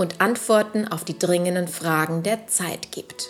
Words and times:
und 0.00 0.20
Antworten 0.22 0.88
auf 0.88 1.04
die 1.04 1.18
dringenden 1.18 1.68
Fragen 1.68 2.22
der 2.22 2.46
Zeit 2.46 2.90
gibt. 2.90 3.28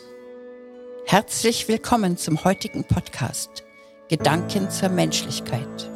Herzlich 1.05 1.67
willkommen 1.67 2.17
zum 2.17 2.45
heutigen 2.45 2.85
Podcast 2.85 3.65
Gedanken 4.09 4.71
zur 4.71 4.89
Menschlichkeit. 4.89 5.91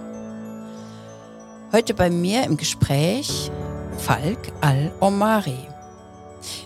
Heute 1.70 1.94
bei 1.94 2.10
mir 2.10 2.42
im 2.42 2.56
Gespräch 2.56 3.52
Falk 3.98 4.38
Al-Omari. 4.62 5.68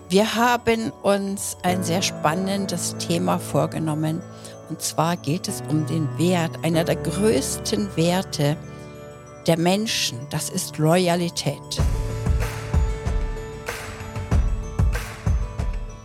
Wir 0.09 0.35
haben 0.35 0.91
uns 1.03 1.59
ein 1.63 1.85
sehr 1.85 2.01
spannendes 2.01 2.97
Thema 2.97 3.39
vorgenommen. 3.39 4.23
Und 4.71 4.81
zwar 4.81 5.19
geht 5.19 5.49
es 5.49 5.63
um 5.69 5.85
den 5.87 6.09
Wert, 6.19 6.53
einer 6.63 6.85
der 6.85 6.97
größten 6.97 7.95
Werte 7.97 8.57
der 9.47 9.59
Menschen. 9.59 10.19
Das 10.31 10.49
ist 10.49 10.79
Loyalität. 10.79 11.83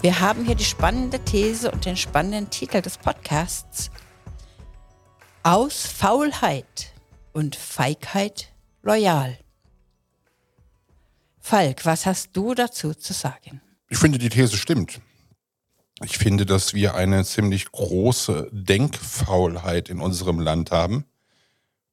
Wir 0.04 0.20
haben 0.20 0.44
hier 0.44 0.56
die 0.56 0.66
spannende 0.66 1.18
These 1.18 1.72
und 1.72 1.86
den 1.86 1.96
spannenden 1.96 2.50
Titel 2.50 2.82
des 2.82 2.98
Podcasts. 2.98 3.90
Aus 5.44 5.86
Faulheit 5.86 6.94
und 7.32 7.56
Feigheit 7.56 8.52
loyal. 8.82 9.38
Falk, 11.40 11.86
was 11.86 12.06
hast 12.06 12.32
du 12.34 12.54
dazu 12.54 12.94
zu 12.94 13.14
sagen? 13.14 13.62
Ich 13.88 13.98
finde, 13.98 14.18
die 14.18 14.28
These 14.28 14.58
stimmt. 14.58 15.00
Ich 16.04 16.18
finde, 16.18 16.46
dass 16.46 16.74
wir 16.74 16.96
eine 16.96 17.24
ziemlich 17.24 17.72
große 17.72 18.50
Denkfaulheit 18.52 19.88
in 19.88 20.02
unserem 20.02 20.42
Land 20.42 20.72
haben 20.72 21.06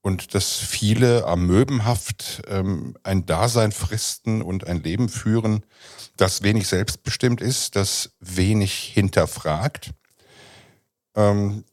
und 0.02 0.34
dass 0.34 0.56
viele 0.56 1.26
amöbenhaft 1.26 2.42
ähm, 2.48 2.96
ein 3.02 3.26
Dasein 3.26 3.72
fristen 3.72 4.42
und 4.42 4.66
ein 4.66 4.82
Leben 4.82 5.08
führen, 5.08 5.64
das 6.16 6.42
wenig 6.42 6.68
selbstbestimmt 6.68 7.40
ist, 7.40 7.76
das 7.76 8.12
wenig 8.20 8.72
hinterfragt 8.72 9.90
ähm, 11.14 11.64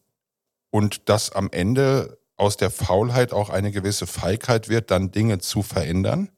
und 0.72 1.09
das 1.09 1.31
am 1.31 1.50
Ende 1.52 2.17
aus 2.36 2.58
der 2.58 2.70
Faulheit 2.70 3.33
auch 3.33 3.50
eine 3.50 3.72
gewisse 3.72 4.08
Feigheit 4.08 4.70
wird, 4.70 4.92
dann 4.92 5.11
Dinge 5.11 5.39
zu 5.39 5.64
verändern. 5.64 6.30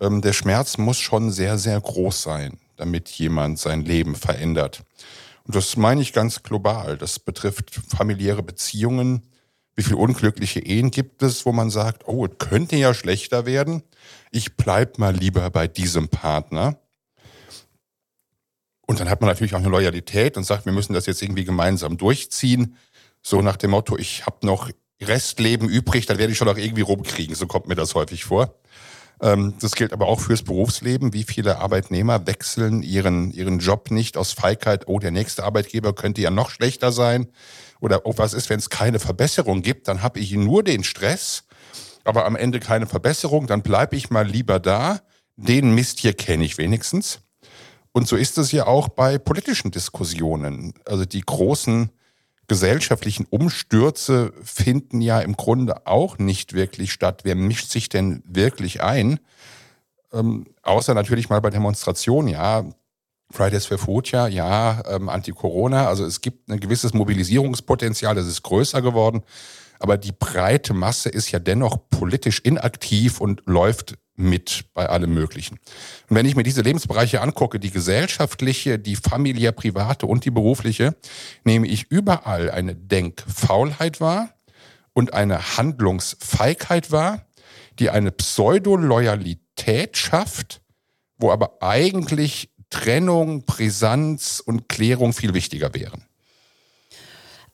Ähm, 0.00 0.20
der 0.20 0.32
Schmerz 0.32 0.78
muss 0.78 0.98
schon 0.98 1.30
sehr, 1.30 1.58
sehr 1.58 1.80
groß 1.80 2.22
sein, 2.22 2.58
damit 2.76 3.08
jemand 3.08 3.58
sein 3.58 3.84
Leben 3.84 4.14
verändert. 4.14 4.84
Und 5.44 5.56
das 5.56 5.76
meine 5.76 6.02
ich 6.02 6.12
ganz 6.12 6.42
global. 6.42 6.98
Das 6.98 7.18
betrifft 7.18 7.80
familiäre 7.88 8.42
Beziehungen, 8.42 9.22
wie 9.78 9.84
viele 9.84 9.98
unglückliche 9.98 10.58
Ehen 10.58 10.90
gibt 10.90 11.22
es, 11.22 11.46
wo 11.46 11.52
man 11.52 11.70
sagt, 11.70 12.08
oh, 12.08 12.26
es 12.26 12.32
könnte 12.38 12.74
ja 12.74 12.92
schlechter 12.94 13.46
werden. 13.46 13.84
Ich 14.32 14.56
bleib 14.56 14.98
mal 14.98 15.14
lieber 15.14 15.48
bei 15.50 15.68
diesem 15.68 16.08
Partner. 16.08 16.80
Und 18.88 18.98
dann 18.98 19.08
hat 19.08 19.20
man 19.20 19.28
natürlich 19.28 19.54
auch 19.54 19.60
eine 19.60 19.68
Loyalität 19.68 20.36
und 20.36 20.42
sagt, 20.42 20.66
wir 20.66 20.72
müssen 20.72 20.94
das 20.94 21.06
jetzt 21.06 21.22
irgendwie 21.22 21.44
gemeinsam 21.44 21.96
durchziehen. 21.96 22.76
So 23.22 23.40
nach 23.40 23.56
dem 23.56 23.70
Motto, 23.70 23.96
ich 23.96 24.26
habe 24.26 24.44
noch 24.44 24.68
Restleben 25.00 25.68
übrig, 25.68 26.06
dann 26.06 26.18
werde 26.18 26.32
ich 26.32 26.38
schon 26.38 26.48
noch 26.48 26.58
irgendwie 26.58 26.80
rumkriegen. 26.80 27.36
So 27.36 27.46
kommt 27.46 27.68
mir 27.68 27.76
das 27.76 27.94
häufig 27.94 28.24
vor. 28.24 28.56
Ähm, 29.22 29.54
das 29.60 29.76
gilt 29.76 29.92
aber 29.92 30.08
auch 30.08 30.18
fürs 30.18 30.42
Berufsleben. 30.42 31.12
Wie 31.12 31.22
viele 31.22 31.58
Arbeitnehmer 31.58 32.26
wechseln 32.26 32.82
ihren, 32.82 33.30
ihren 33.30 33.60
Job 33.60 33.92
nicht 33.92 34.16
aus 34.16 34.32
Feigheit, 34.32 34.88
oh, 34.88 34.98
der 34.98 35.12
nächste 35.12 35.44
Arbeitgeber 35.44 35.92
könnte 35.92 36.20
ja 36.20 36.30
noch 36.30 36.50
schlechter 36.50 36.90
sein 36.90 37.28
oder 37.80 38.06
oh, 38.06 38.14
was 38.16 38.34
ist, 38.34 38.50
wenn 38.50 38.58
es 38.58 38.70
keine 38.70 38.98
Verbesserung 38.98 39.62
gibt, 39.62 39.88
dann 39.88 40.02
habe 40.02 40.18
ich 40.20 40.32
nur 40.32 40.62
den 40.62 40.84
Stress, 40.84 41.44
aber 42.04 42.24
am 42.26 42.36
Ende 42.36 42.60
keine 42.60 42.86
Verbesserung, 42.86 43.46
dann 43.46 43.62
bleibe 43.62 43.96
ich 43.96 44.10
mal 44.10 44.26
lieber 44.26 44.58
da. 44.58 45.00
Den 45.36 45.74
Mist 45.74 46.00
hier 46.00 46.14
kenne 46.14 46.44
ich 46.44 46.58
wenigstens. 46.58 47.20
Und 47.92 48.08
so 48.08 48.16
ist 48.16 48.38
es 48.38 48.52
ja 48.52 48.66
auch 48.66 48.88
bei 48.88 49.18
politischen 49.18 49.70
Diskussionen. 49.70 50.74
Also 50.84 51.04
die 51.04 51.20
großen 51.20 51.90
gesellschaftlichen 52.48 53.26
Umstürze 53.28 54.32
finden 54.42 55.00
ja 55.00 55.20
im 55.20 55.36
Grunde 55.36 55.86
auch 55.86 56.18
nicht 56.18 56.54
wirklich 56.54 56.92
statt. 56.92 57.20
Wer 57.24 57.34
mischt 57.34 57.70
sich 57.70 57.88
denn 57.88 58.22
wirklich 58.26 58.82
ein? 58.82 59.20
Ähm, 60.12 60.46
außer 60.62 60.94
natürlich 60.94 61.28
mal 61.28 61.40
bei 61.40 61.50
Demonstrationen, 61.50 62.28
ja, 62.28 62.64
Fridays 63.30 63.66
for 63.66 63.78
Future, 63.78 64.28
ja, 64.28 64.82
ähm, 64.88 65.08
Anti-Corona. 65.08 65.86
Also 65.86 66.04
es 66.04 66.20
gibt 66.20 66.50
ein 66.50 66.60
gewisses 66.60 66.94
Mobilisierungspotenzial, 66.94 68.14
das 68.14 68.26
ist 68.26 68.42
größer 68.42 68.82
geworden. 68.82 69.22
Aber 69.80 69.96
die 69.96 70.12
breite 70.12 70.74
Masse 70.74 71.08
ist 71.08 71.30
ja 71.30 71.38
dennoch 71.38 71.78
politisch 71.90 72.40
inaktiv 72.40 73.20
und 73.20 73.42
läuft 73.46 73.96
mit 74.16 74.64
bei 74.74 74.88
allem 74.88 75.14
Möglichen. 75.14 75.58
Und 76.08 76.16
wenn 76.16 76.26
ich 76.26 76.34
mir 76.34 76.42
diese 76.42 76.62
Lebensbereiche 76.62 77.20
angucke, 77.20 77.60
die 77.60 77.70
gesellschaftliche, 77.70 78.78
die 78.78 78.96
familiär 78.96 79.52
private 79.52 80.06
und 80.06 80.24
die 80.24 80.32
berufliche, 80.32 80.96
nehme 81.44 81.68
ich 81.68 81.86
überall 81.90 82.50
eine 82.50 82.74
Denkfaulheit 82.74 84.00
wahr 84.00 84.30
und 84.92 85.14
eine 85.14 85.56
Handlungsfeigheit 85.56 86.90
wahr, 86.90 87.26
die 87.78 87.90
eine 87.90 88.10
Pseudo-Loyalität 88.10 89.96
schafft, 89.96 90.62
wo 91.18 91.30
aber 91.30 91.62
eigentlich 91.62 92.50
Trennung, 92.70 93.44
Brisanz 93.44 94.42
und 94.44 94.68
Klärung 94.68 95.12
viel 95.12 95.34
wichtiger 95.34 95.74
wären? 95.74 96.04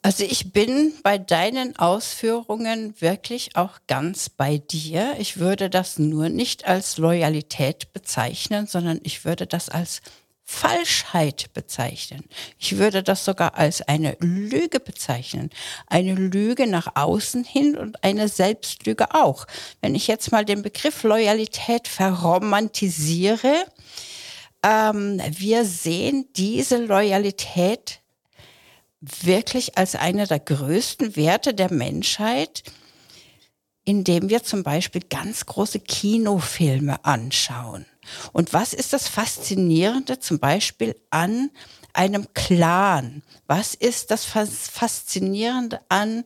Also 0.03 0.23
ich 0.23 0.53
bin 0.53 0.93
bei 1.03 1.17
deinen 1.17 1.77
Ausführungen 1.77 2.95
wirklich 3.01 3.57
auch 3.57 3.79
ganz 3.87 4.29
bei 4.29 4.59
dir. 4.59 5.15
Ich 5.19 5.39
würde 5.39 5.71
das 5.71 5.99
nur 5.99 6.29
nicht 6.29 6.67
als 6.67 6.99
Loyalität 6.99 7.95
bezeichnen, 7.95 8.67
sondern 8.67 9.01
ich 9.03 9.25
würde 9.25 9.47
das 9.47 9.71
als 9.71 10.03
Falschheit 10.45 11.55
bezeichnen. 11.55 12.25
Ich 12.59 12.77
würde 12.77 13.03
das 13.03 13.25
sogar 13.25 13.55
als 13.55 13.81
eine 13.81 14.15
Lüge 14.21 14.79
bezeichnen. 14.79 15.49
Eine 15.87 16.15
Lüge 16.15 16.67
nach 16.67 16.97
außen 16.97 17.43
hin 17.43 17.75
und 17.75 18.05
eine 18.05 18.29
Selbstlüge 18.29 19.15
auch. 19.15 19.47
Wenn 19.81 19.95
ich 19.95 20.07
jetzt 20.07 20.33
mal 20.33 20.45
den 20.45 20.61
Begriff 20.61 21.03
Loyalität 21.03 21.89
verromantisiere, 21.89 23.65
ähm, 24.65 25.21
wir 25.29 25.65
sehen 25.67 26.27
diese 26.37 26.79
Loyalität 26.79 28.01
wirklich 29.01 29.77
als 29.77 29.95
eine 29.95 30.27
der 30.27 30.41
größten 30.41 31.15
Werte 31.17 31.53
der 31.53 31.71
Menschheit, 31.71 32.63
indem 33.85 34.31
wir 34.31 34.43
zum 34.43 34.63
Beispiel 34.63 35.03
ganz 35.11 35.45
große 35.45 35.81
Kinofilme 35.81 37.05
anschauen. 37.05 37.85
Und 38.33 38.55
was 38.55 38.73
ist 38.73 38.95
das 38.95 39.09
Faszinierende 39.09 40.19
zum 40.19 40.39
Beispiel 40.39 40.97
an 41.11 41.51
einem 41.93 42.27
Clan? 42.33 43.23
Was 43.47 43.75
ist 43.75 44.11
das 44.11 44.25
Faszinierende 44.25 45.81
an 45.91 46.25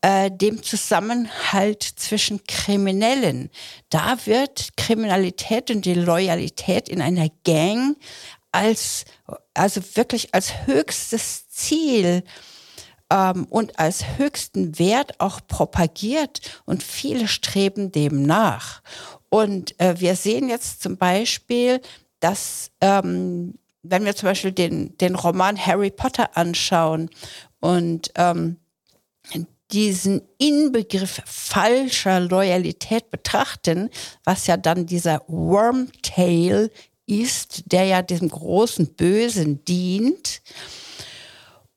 äh, 0.00 0.30
dem 0.30 0.62
Zusammenhalt 0.62 1.82
zwischen 1.82 2.44
Kriminellen. 2.44 3.50
Da 3.90 4.16
wird 4.26 4.76
Kriminalität 4.76 5.70
und 5.70 5.84
die 5.84 5.94
Loyalität 5.94 6.88
in 6.88 7.02
einer 7.02 7.28
Gang 7.44 7.96
als, 8.52 9.04
also 9.54 9.80
wirklich 9.94 10.34
als 10.34 10.66
höchstes 10.66 11.48
Ziel 11.48 12.22
ähm, 13.10 13.46
und 13.50 13.78
als 13.78 14.04
höchsten 14.16 14.78
Wert 14.78 15.20
auch 15.20 15.40
propagiert 15.46 16.62
und 16.64 16.82
viele 16.82 17.28
streben 17.28 17.92
dem 17.92 18.22
nach. 18.22 18.82
Und 19.28 19.78
äh, 19.80 20.00
wir 20.00 20.16
sehen 20.16 20.48
jetzt 20.48 20.82
zum 20.82 20.96
Beispiel, 20.96 21.80
dass 22.20 22.70
ähm, 22.80 23.54
wenn 23.82 24.04
wir 24.04 24.16
zum 24.16 24.28
Beispiel 24.28 24.52
den, 24.52 24.96
den 24.98 25.14
Roman 25.14 25.56
Harry 25.56 25.90
Potter 25.90 26.36
anschauen 26.36 27.10
und 27.60 28.10
ähm, 28.16 28.56
diesen 29.72 30.22
Inbegriff 30.38 31.20
falscher 31.26 32.20
Loyalität 32.20 33.10
betrachten, 33.10 33.90
was 34.24 34.46
ja 34.46 34.56
dann 34.56 34.86
dieser 34.86 35.22
Wormtail 35.26 36.70
ist, 37.06 37.64
der 37.72 37.84
ja 37.84 38.02
dem 38.02 38.28
großen 38.28 38.94
Bösen 38.94 39.64
dient 39.64 40.42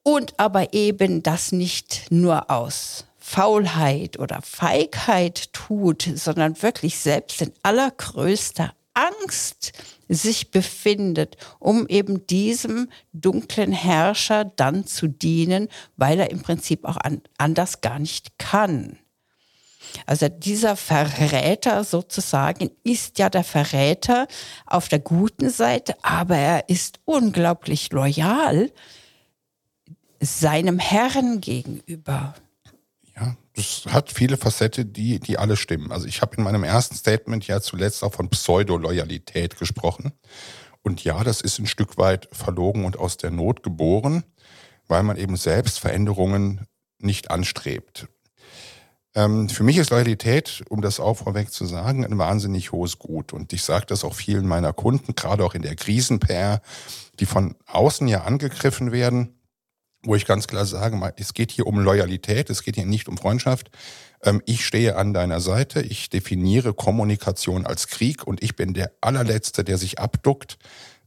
und 0.04 0.40
aber 0.40 0.74
eben 0.74 1.24
das 1.24 1.52
nicht 1.52 2.12
nur 2.12 2.50
aus 2.50 3.06
Faulheit 3.18 4.20
oder 4.20 4.42
Feigheit 4.42 5.54
tut, 5.54 6.10
sondern 6.16 6.62
wirklich 6.62 6.98
selbst 6.98 7.42
in 7.42 7.54
allergrößter 7.64 8.74
Angst 8.94 9.74
sich 10.10 10.52
befindet, 10.52 11.38
um 11.60 11.88
eben 11.88 12.28
diesem 12.28 12.90
dunklen 13.14 13.72
Herrscher 13.72 14.46
dann 14.46 14.86
zu 14.86 15.08
dienen, 15.08 15.70
weil 15.96 16.20
er 16.20 16.32
im 16.32 16.42
Prinzip 16.42 16.86
auch 16.86 16.98
an, 16.98 17.22
anders 17.38 17.82
gar 17.82 18.00
nicht 18.00 18.38
kann. 18.38 18.98
Also 20.06 20.30
dieser 20.30 20.76
Verräter 20.76 21.84
sozusagen 21.84 22.72
ist 22.84 23.20
ja 23.20 23.30
der 23.30 23.44
Verräter 23.44 24.28
auf 24.66 24.88
der 24.88 25.00
guten 25.00 25.50
Seite, 25.50 25.96
aber 26.04 26.38
er 26.38 26.70
ist 26.70 27.00
unglaublich 27.06 27.92
loyal 27.92 28.72
seinem 30.20 30.78
Herrn 30.80 31.42
gegenüber. 31.42 32.36
Ja, 33.22 33.36
das 33.54 33.86
hat 33.90 34.12
viele 34.12 34.38
Facetten, 34.38 34.94
die, 34.94 35.20
die 35.20 35.38
alle 35.38 35.56
stimmen. 35.56 35.92
Also 35.92 36.08
ich 36.08 36.22
habe 36.22 36.38
in 36.38 36.44
meinem 36.44 36.64
ersten 36.64 36.96
Statement 36.96 37.46
ja 37.46 37.62
zuletzt 37.62 38.04
auch 38.04 38.14
von 38.14 38.30
Pseudo-Loyalität 38.30 39.60
gesprochen. 39.60 40.12
Und 40.82 41.04
ja, 41.04 41.24
das 41.24 41.42
ist 41.42 41.60
ein 41.60 41.68
Stück 41.68 41.98
weit 41.98 42.28
verlogen 42.32 42.86
und 42.86 42.98
aus 42.98 43.18
der 43.18 43.30
Not 43.30 43.62
geboren, 43.62 44.24
weil 44.88 45.04
man 45.04 45.18
eben 45.18 45.38
selbst 45.38 45.80
Veränderungen 45.80 46.66
nicht 46.98 47.30
anstrebt. 47.30 48.08
Ähm, 49.14 49.50
für 49.50 49.64
mich 49.64 49.78
ist 49.78 49.92
Loyalität, 49.92 50.64
um 50.70 50.82
das 50.82 51.00
auch 51.00 51.18
vorweg 51.18 51.52
zu 51.52 51.66
sagen, 51.66 52.06
ein 52.06 52.18
wahnsinnig 52.18 52.72
hohes 52.72 52.98
Gut. 52.98 53.34
Und 53.34 53.54
ich 53.54 53.64
sage 53.64 53.86
das 53.86 54.04
auch 54.04 54.16
vielen 54.16 54.48
meiner 54.48 54.74
Kunden, 54.74 55.14
gerade 55.14 55.44
auch 55.44 55.54
in 55.54 55.62
der 55.62 55.76
Krisen-PR, 55.76 56.62
die 57.20 57.26
von 57.26 57.56
außen 57.68 58.08
ja 58.08 58.24
angegriffen 58.24 58.92
werden, 58.92 59.41
wo 60.04 60.16
ich 60.16 60.26
ganz 60.26 60.48
klar 60.48 60.66
sage, 60.66 61.00
es 61.18 61.34
geht 61.34 61.52
hier 61.52 61.68
um 61.68 61.80
Loyalität, 61.80 62.50
es 62.50 62.64
geht 62.64 62.76
hier 62.76 62.86
nicht 62.86 63.08
um 63.08 63.18
Freundschaft. 63.18 63.70
Ähm, 64.24 64.42
ich 64.46 64.66
stehe 64.66 64.96
an 64.96 65.14
deiner 65.14 65.40
Seite, 65.40 65.82
ich 65.82 66.10
definiere 66.10 66.74
Kommunikation 66.74 67.66
als 67.66 67.88
Krieg 67.88 68.26
und 68.26 68.44
ich 68.44 68.56
bin 68.56 68.74
der 68.74 68.92
allerletzte, 69.02 69.64
der 69.64 69.78
sich 69.78 70.00
abduckt. 70.00 70.58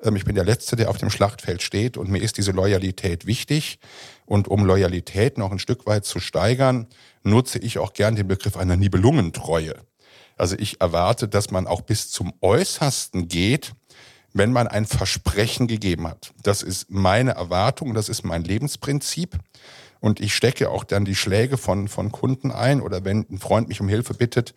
Ähm, 0.02 0.17
ich 0.17 0.25
bin 0.25 0.35
der 0.35 0.44
Letzte, 0.44 0.76
der 0.76 0.91
auf 0.91 0.99
dem 0.99 1.11
Schlachtfeld 1.11 1.62
steht 1.62 1.96
und 1.96 2.08
mir 2.11 2.23
ist 2.23 2.38
diese 2.38 2.52
Loyalität 2.52 3.26
wichtig. 3.26 3.79
Und 4.26 4.49
um 4.49 4.64
Loyalität 4.64 5.38
noch 5.38 5.50
ein 5.50 5.58
Stück 5.58 5.87
weit 5.87 6.05
zu 6.05 6.20
steigern, 6.20 6.87
nutze 7.23 7.58
ich 7.58 7.79
auch 7.79 7.93
gern 7.93 8.14
den 8.14 8.29
Begriff 8.29 8.56
einer 8.56 8.76
Nibelungentreue. 8.76 9.75
Also 10.37 10.56
ich 10.58 10.81
erwarte, 10.81 11.29
dass 11.29 11.50
man 11.50 11.67
auch 11.67 11.82
bis 11.82 12.11
zum 12.11 12.32
Äußersten 12.41 13.29
geht, 13.29 13.73
wenn 14.35 14.53
man 14.53 14.67
ein 14.67 14.85
Versprechen 14.85 15.69
gegeben 15.69 16.07
hat. 16.09 16.35
Das 16.43 16.63
ist 16.63 16.91
meine 16.91 17.31
Erwartung, 17.31 17.95
das 17.95 18.09
ist 18.09 18.25
mein 18.25 18.45
Lebensprinzip. 18.45 19.39
Und 20.01 20.21
ich 20.21 20.35
stecke 20.35 20.69
auch 20.69 20.85
dann 20.85 21.07
die 21.07 21.15
Schläge 21.15 21.57
von, 21.57 21.89
von 21.89 22.13
Kunden 22.13 22.51
ein 22.51 22.83
oder 22.83 23.05
wenn 23.05 23.25
ein 23.31 23.39
Freund 23.39 23.69
mich 23.69 23.81
um 23.81 23.89
Hilfe 23.89 24.13
bittet, 24.13 24.53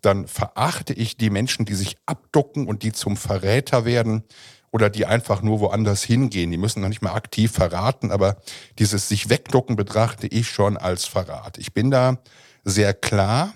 dann 0.00 0.26
verachte 0.28 0.94
ich 0.94 1.16
die 1.16 1.28
Menschen, 1.28 1.66
die 1.66 1.74
sich 1.74 1.96
abducken 2.06 2.66
und 2.66 2.82
die 2.82 2.92
zum 2.92 3.16
Verräter 3.16 3.84
werden 3.84 4.22
oder 4.70 4.88
die 4.88 5.04
einfach 5.04 5.42
nur 5.42 5.60
woanders 5.60 6.04
hingehen. 6.04 6.50
Die 6.50 6.56
müssen 6.56 6.80
noch 6.80 6.88
nicht 6.88 7.02
mal 7.02 7.14
aktiv 7.14 7.50
verraten, 7.50 8.12
aber 8.12 8.36
dieses 8.78 9.08
sich 9.08 9.28
wegducken 9.28 9.74
betrachte 9.74 10.28
ich 10.28 10.48
schon 10.48 10.76
als 10.76 11.04
Verrat. 11.04 11.58
Ich 11.58 11.74
bin 11.74 11.90
da 11.90 12.18
sehr 12.64 12.94
klar, 12.94 13.54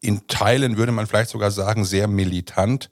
in 0.00 0.26
Teilen 0.26 0.76
würde 0.76 0.92
man 0.92 1.06
vielleicht 1.06 1.30
sogar 1.30 1.52
sagen, 1.52 1.84
sehr 1.84 2.08
militant 2.08 2.90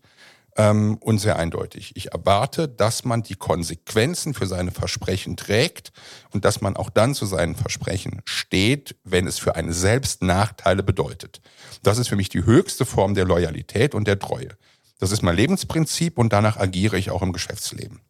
ähm, 0.56 0.96
und 0.98 1.18
sehr 1.18 1.36
eindeutig. 1.36 1.92
Ich 1.96 2.12
erwarte, 2.12 2.68
dass 2.68 3.04
man 3.04 3.22
die 3.22 3.34
Konsequenzen 3.34 4.34
für 4.34 4.46
seine 4.46 4.70
Versprechen 4.70 5.36
trägt 5.36 5.92
und 6.30 6.44
dass 6.44 6.60
man 6.60 6.76
auch 6.76 6.90
dann 6.90 7.14
zu 7.14 7.26
seinen 7.26 7.54
Versprechen 7.54 8.22
steht, 8.24 8.96
wenn 9.04 9.26
es 9.26 9.38
für 9.38 9.56
eine 9.56 9.72
selbst 9.72 10.22
Nachteile 10.22 10.82
bedeutet. 10.82 11.40
Das 11.82 11.98
ist 11.98 12.08
für 12.08 12.16
mich 12.16 12.28
die 12.28 12.44
höchste 12.44 12.84
Form 12.84 13.14
der 13.14 13.24
Loyalität 13.24 13.94
und 13.94 14.06
der 14.06 14.18
Treue. 14.18 14.50
Das 14.98 15.10
ist 15.10 15.22
mein 15.22 15.36
Lebensprinzip 15.36 16.18
und 16.18 16.32
danach 16.32 16.58
agiere 16.58 16.96
ich 16.96 17.10
auch 17.10 17.22
im 17.22 17.32
Geschäftsleben. 17.32 18.00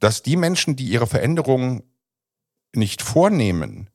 Dass 0.00 0.22
die 0.22 0.36
Menschen, 0.36 0.76
die 0.76 0.86
ihre 0.86 1.06
Veränderungen 1.06 1.82
nicht 2.74 3.02
vornehmen, 3.02 3.90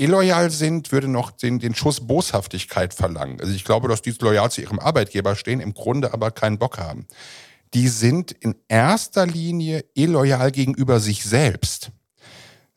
illoyal 0.00 0.50
sind, 0.50 0.92
würde 0.92 1.08
noch 1.08 1.30
den, 1.30 1.58
den 1.58 1.74
Schuss 1.74 2.06
Boshaftigkeit 2.06 2.94
verlangen. 2.94 3.40
Also 3.40 3.52
ich 3.52 3.64
glaube, 3.64 3.88
dass 3.88 4.02
die 4.02 4.14
loyal 4.20 4.50
zu 4.50 4.62
ihrem 4.62 4.78
Arbeitgeber 4.78 5.36
stehen, 5.36 5.60
im 5.60 5.74
Grunde 5.74 6.12
aber 6.12 6.30
keinen 6.30 6.58
Bock 6.58 6.78
haben. 6.78 7.06
Die 7.74 7.88
sind 7.88 8.32
in 8.32 8.54
erster 8.68 9.26
Linie 9.26 9.84
illoyal 9.94 10.50
gegenüber 10.50 10.98
sich 11.00 11.24
selbst. 11.24 11.90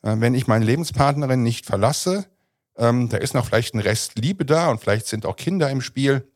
Äh, 0.02 0.16
wenn 0.18 0.34
ich 0.34 0.46
meine 0.46 0.64
Lebenspartnerin 0.64 1.42
nicht 1.42 1.66
verlasse, 1.66 2.26
ähm, 2.76 3.08
da 3.08 3.16
ist 3.16 3.34
noch 3.34 3.46
vielleicht 3.46 3.74
ein 3.74 3.80
Rest 3.80 4.18
Liebe 4.18 4.44
da 4.44 4.70
und 4.70 4.80
vielleicht 4.80 5.06
sind 5.06 5.26
auch 5.26 5.36
Kinder 5.36 5.70
im 5.70 5.80
Spiel, 5.80 6.28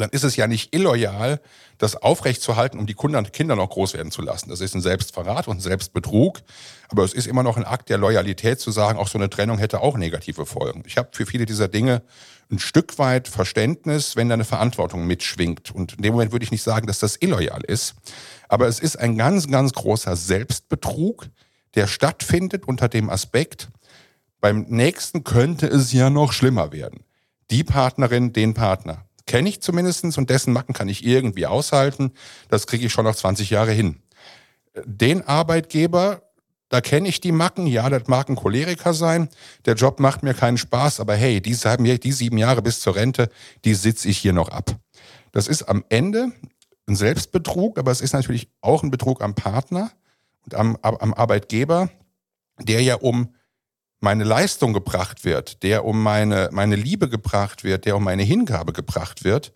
dann 0.00 0.10
ist 0.10 0.24
es 0.24 0.36
ja 0.36 0.46
nicht 0.46 0.74
illoyal, 0.74 1.40
das 1.78 1.96
aufrechtzuerhalten, 1.96 2.78
um 2.78 2.86
die 2.86 2.94
Kinder 2.94 3.56
noch 3.56 3.70
groß 3.70 3.94
werden 3.94 4.10
zu 4.10 4.22
lassen. 4.22 4.50
Das 4.50 4.60
ist 4.60 4.74
ein 4.74 4.80
Selbstverrat 4.80 5.48
und 5.48 5.58
ein 5.58 5.60
Selbstbetrug. 5.60 6.40
Aber 6.88 7.04
es 7.04 7.12
ist 7.12 7.26
immer 7.26 7.42
noch 7.42 7.56
ein 7.56 7.64
Akt 7.64 7.88
der 7.88 7.98
Loyalität 7.98 8.60
zu 8.60 8.70
sagen, 8.70 8.98
auch 8.98 9.08
so 9.08 9.18
eine 9.18 9.30
Trennung 9.30 9.58
hätte 9.58 9.80
auch 9.80 9.96
negative 9.96 10.46
Folgen. 10.46 10.82
Ich 10.86 10.96
habe 10.96 11.08
für 11.12 11.26
viele 11.26 11.46
dieser 11.46 11.68
Dinge 11.68 12.02
ein 12.50 12.58
Stück 12.58 12.98
weit 12.98 13.28
Verständnis, 13.28 14.16
wenn 14.16 14.28
da 14.28 14.34
eine 14.34 14.44
Verantwortung 14.44 15.06
mitschwingt. 15.06 15.70
Und 15.70 15.94
in 15.94 16.02
dem 16.02 16.12
Moment 16.12 16.32
würde 16.32 16.44
ich 16.44 16.50
nicht 16.50 16.62
sagen, 16.62 16.86
dass 16.86 16.98
das 16.98 17.16
illoyal 17.20 17.62
ist. 17.64 17.94
Aber 18.48 18.66
es 18.66 18.80
ist 18.80 18.98
ein 18.98 19.16
ganz, 19.18 19.48
ganz 19.48 19.72
großer 19.72 20.16
Selbstbetrug, 20.16 21.28
der 21.74 21.86
stattfindet 21.86 22.66
unter 22.66 22.88
dem 22.88 23.10
Aspekt, 23.10 23.68
beim 24.40 24.66
nächsten 24.68 25.24
könnte 25.24 25.66
es 25.66 25.92
ja 25.92 26.10
noch 26.10 26.32
schlimmer 26.32 26.72
werden. 26.72 27.04
Die 27.50 27.64
Partnerin, 27.64 28.32
den 28.32 28.54
Partner 28.54 29.07
kenne 29.28 29.48
ich 29.48 29.60
zumindestens 29.60 30.18
und 30.18 30.30
dessen 30.30 30.52
Macken 30.52 30.72
kann 30.74 30.88
ich 30.88 31.06
irgendwie 31.06 31.46
aushalten. 31.46 32.12
Das 32.48 32.66
kriege 32.66 32.86
ich 32.86 32.92
schon 32.92 33.04
noch 33.04 33.14
20 33.14 33.50
Jahre 33.50 33.70
hin. 33.70 34.02
Den 34.84 35.22
Arbeitgeber, 35.22 36.22
da 36.68 36.80
kenne 36.80 37.08
ich 37.08 37.20
die 37.20 37.30
Macken, 37.30 37.66
ja, 37.66 37.88
das 37.88 38.08
mag 38.08 38.28
ein 38.28 38.36
Choleriker 38.36 38.94
sein. 38.94 39.28
Der 39.66 39.74
Job 39.74 40.00
macht 40.00 40.22
mir 40.24 40.34
keinen 40.34 40.58
Spaß, 40.58 40.98
aber 40.98 41.14
hey, 41.14 41.40
die, 41.40 41.56
die 42.00 42.12
sieben 42.12 42.38
Jahre 42.38 42.62
bis 42.62 42.80
zur 42.80 42.96
Rente, 42.96 43.30
die 43.64 43.74
sitze 43.74 44.08
ich 44.08 44.18
hier 44.18 44.32
noch 44.32 44.48
ab. 44.48 44.76
Das 45.30 45.46
ist 45.46 45.62
am 45.62 45.84
Ende 45.88 46.32
ein 46.88 46.96
Selbstbetrug, 46.96 47.78
aber 47.78 47.90
es 47.90 48.00
ist 48.00 48.14
natürlich 48.14 48.48
auch 48.60 48.82
ein 48.82 48.90
Betrug 48.90 49.22
am 49.22 49.34
Partner 49.34 49.92
und 50.44 50.54
am, 50.54 50.78
am 50.82 51.14
Arbeitgeber, 51.14 51.90
der 52.60 52.82
ja 52.82 52.96
um 52.96 53.34
meine 54.00 54.24
Leistung 54.24 54.72
gebracht 54.72 55.24
wird, 55.24 55.62
der 55.62 55.84
um 55.84 56.02
meine, 56.02 56.48
meine 56.52 56.76
Liebe 56.76 57.08
gebracht 57.08 57.64
wird, 57.64 57.84
der 57.84 57.96
um 57.96 58.04
meine 58.04 58.22
Hingabe 58.22 58.72
gebracht 58.72 59.24
wird. 59.24 59.52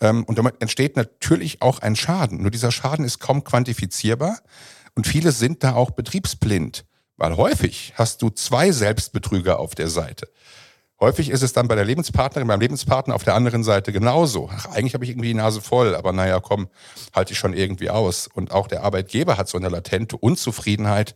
Ähm, 0.00 0.24
und 0.24 0.38
damit 0.38 0.60
entsteht 0.60 0.96
natürlich 0.96 1.62
auch 1.62 1.78
ein 1.78 1.96
Schaden. 1.96 2.42
Nur 2.42 2.50
dieser 2.50 2.72
Schaden 2.72 3.04
ist 3.04 3.20
kaum 3.20 3.44
quantifizierbar. 3.44 4.38
Und 4.94 5.06
viele 5.06 5.32
sind 5.32 5.64
da 5.64 5.74
auch 5.74 5.92
betriebsblind. 5.92 6.84
Weil 7.16 7.36
häufig 7.36 7.92
hast 7.96 8.22
du 8.22 8.30
zwei 8.30 8.72
Selbstbetrüger 8.72 9.58
auf 9.58 9.74
der 9.74 9.88
Seite. 9.88 10.28
Häufig 11.00 11.28
ist 11.28 11.42
es 11.42 11.52
dann 11.52 11.66
bei 11.66 11.74
der 11.74 11.84
Lebenspartnerin, 11.84 12.46
beim 12.46 12.60
Lebenspartner 12.60 13.14
auf 13.14 13.24
der 13.24 13.34
anderen 13.34 13.64
Seite 13.64 13.92
genauso. 13.92 14.48
Ach, 14.52 14.66
eigentlich 14.66 14.94
habe 14.94 15.04
ich 15.04 15.10
irgendwie 15.10 15.28
die 15.28 15.34
Nase 15.34 15.60
voll, 15.60 15.96
aber 15.96 16.12
naja, 16.12 16.38
komm, 16.40 16.68
halte 17.12 17.32
ich 17.32 17.38
schon 17.38 17.52
irgendwie 17.52 17.90
aus. 17.90 18.28
Und 18.32 18.52
auch 18.52 18.68
der 18.68 18.84
Arbeitgeber 18.84 19.36
hat 19.36 19.48
so 19.48 19.58
eine 19.58 19.68
latente 19.68 20.16
Unzufriedenheit. 20.16 21.14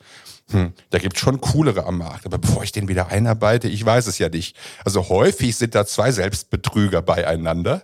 Hm, 0.51 0.73
da 0.91 0.99
gibt 0.99 1.19
schon 1.19 1.41
coolere 1.41 1.87
am 1.87 1.99
Markt. 1.99 2.27
Aber 2.27 2.39
bevor 2.39 2.65
ich 2.65 2.73
den 2.73 2.89
wieder 2.89 3.09
einarbeite, 3.09 3.69
ich 3.69 3.85
weiß 3.85 4.09
es 4.09 4.19
ja 4.19 4.29
nicht. 4.29 4.57
Also 4.85 5.09
häufig 5.09 5.57
sind 5.57 5.75
da 5.75 5.87
zwei 5.87 6.11
Selbstbetrüger 6.11 7.01
beieinander. 7.01 7.83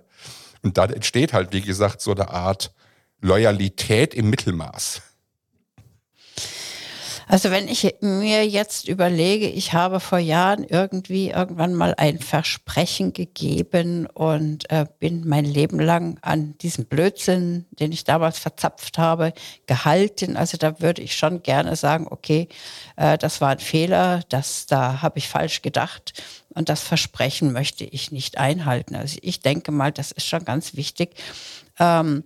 Und 0.62 0.78
da 0.78 0.86
entsteht 0.86 1.32
halt, 1.32 1.52
wie 1.52 1.60
gesagt, 1.60 2.00
so 2.00 2.12
eine 2.12 2.30
Art 2.30 2.72
Loyalität 3.20 4.14
im 4.14 4.30
Mittelmaß. 4.30 5.02
Also 7.26 7.50
wenn 7.50 7.68
ich 7.68 7.96
mir 8.00 8.46
jetzt 8.46 8.88
überlege, 8.88 9.48
ich 9.48 9.72
habe 9.72 10.00
vor 10.00 10.18
Jahren 10.18 10.64
irgendwie 10.64 11.30
irgendwann 11.30 11.74
mal 11.74 11.94
ein 11.96 12.18
Versprechen 12.18 13.12
gegeben 13.12 14.06
und 14.06 14.70
äh, 14.70 14.86
bin 14.98 15.26
mein 15.26 15.44
Leben 15.44 15.80
lang 15.80 16.18
an 16.22 16.56
diesem 16.58 16.84
Blödsinn, 16.84 17.66
den 17.70 17.92
ich 17.92 18.04
damals 18.04 18.38
verzapft 18.38 18.98
habe, 18.98 19.32
gehalten. 19.66 20.36
Also 20.36 20.58
da 20.58 20.80
würde 20.80 21.02
ich 21.02 21.16
schon 21.16 21.42
gerne 21.42 21.76
sagen, 21.76 22.06
okay, 22.10 22.48
äh, 22.96 23.16
das 23.16 23.40
war 23.40 23.50
ein 23.50 23.58
Fehler, 23.58 24.20
das 24.28 24.66
da 24.66 25.00
habe 25.00 25.18
ich 25.18 25.28
falsch 25.28 25.62
gedacht 25.62 26.12
und 26.50 26.68
das 26.68 26.82
Versprechen 26.82 27.52
möchte 27.52 27.84
ich 27.84 28.12
nicht 28.12 28.38
einhalten. 28.38 28.94
Also 28.94 29.18
ich 29.22 29.40
denke 29.40 29.72
mal, 29.72 29.92
das 29.92 30.12
ist 30.12 30.26
schon 30.26 30.44
ganz 30.44 30.76
wichtig. 30.76 31.14
Ähm, 31.78 32.24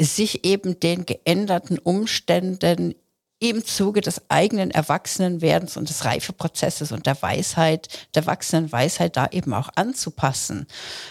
sich 0.00 0.44
eben 0.44 0.80
den 0.80 1.06
geänderten 1.06 1.78
Umständen 1.78 2.94
im 3.42 3.64
Zuge 3.64 4.00
des 4.02 4.22
eigenen 4.30 4.70
Erwachsenenwerdens 4.70 5.76
und 5.76 5.88
des 5.88 6.04
Reifeprozesses 6.04 6.92
und 6.92 7.06
der 7.06 7.20
Weisheit, 7.22 7.88
der 8.14 8.26
wachsenden 8.26 8.70
Weisheit 8.70 9.16
da 9.16 9.26
eben 9.32 9.52
auch 9.52 9.68
anzupassen. 9.74 10.68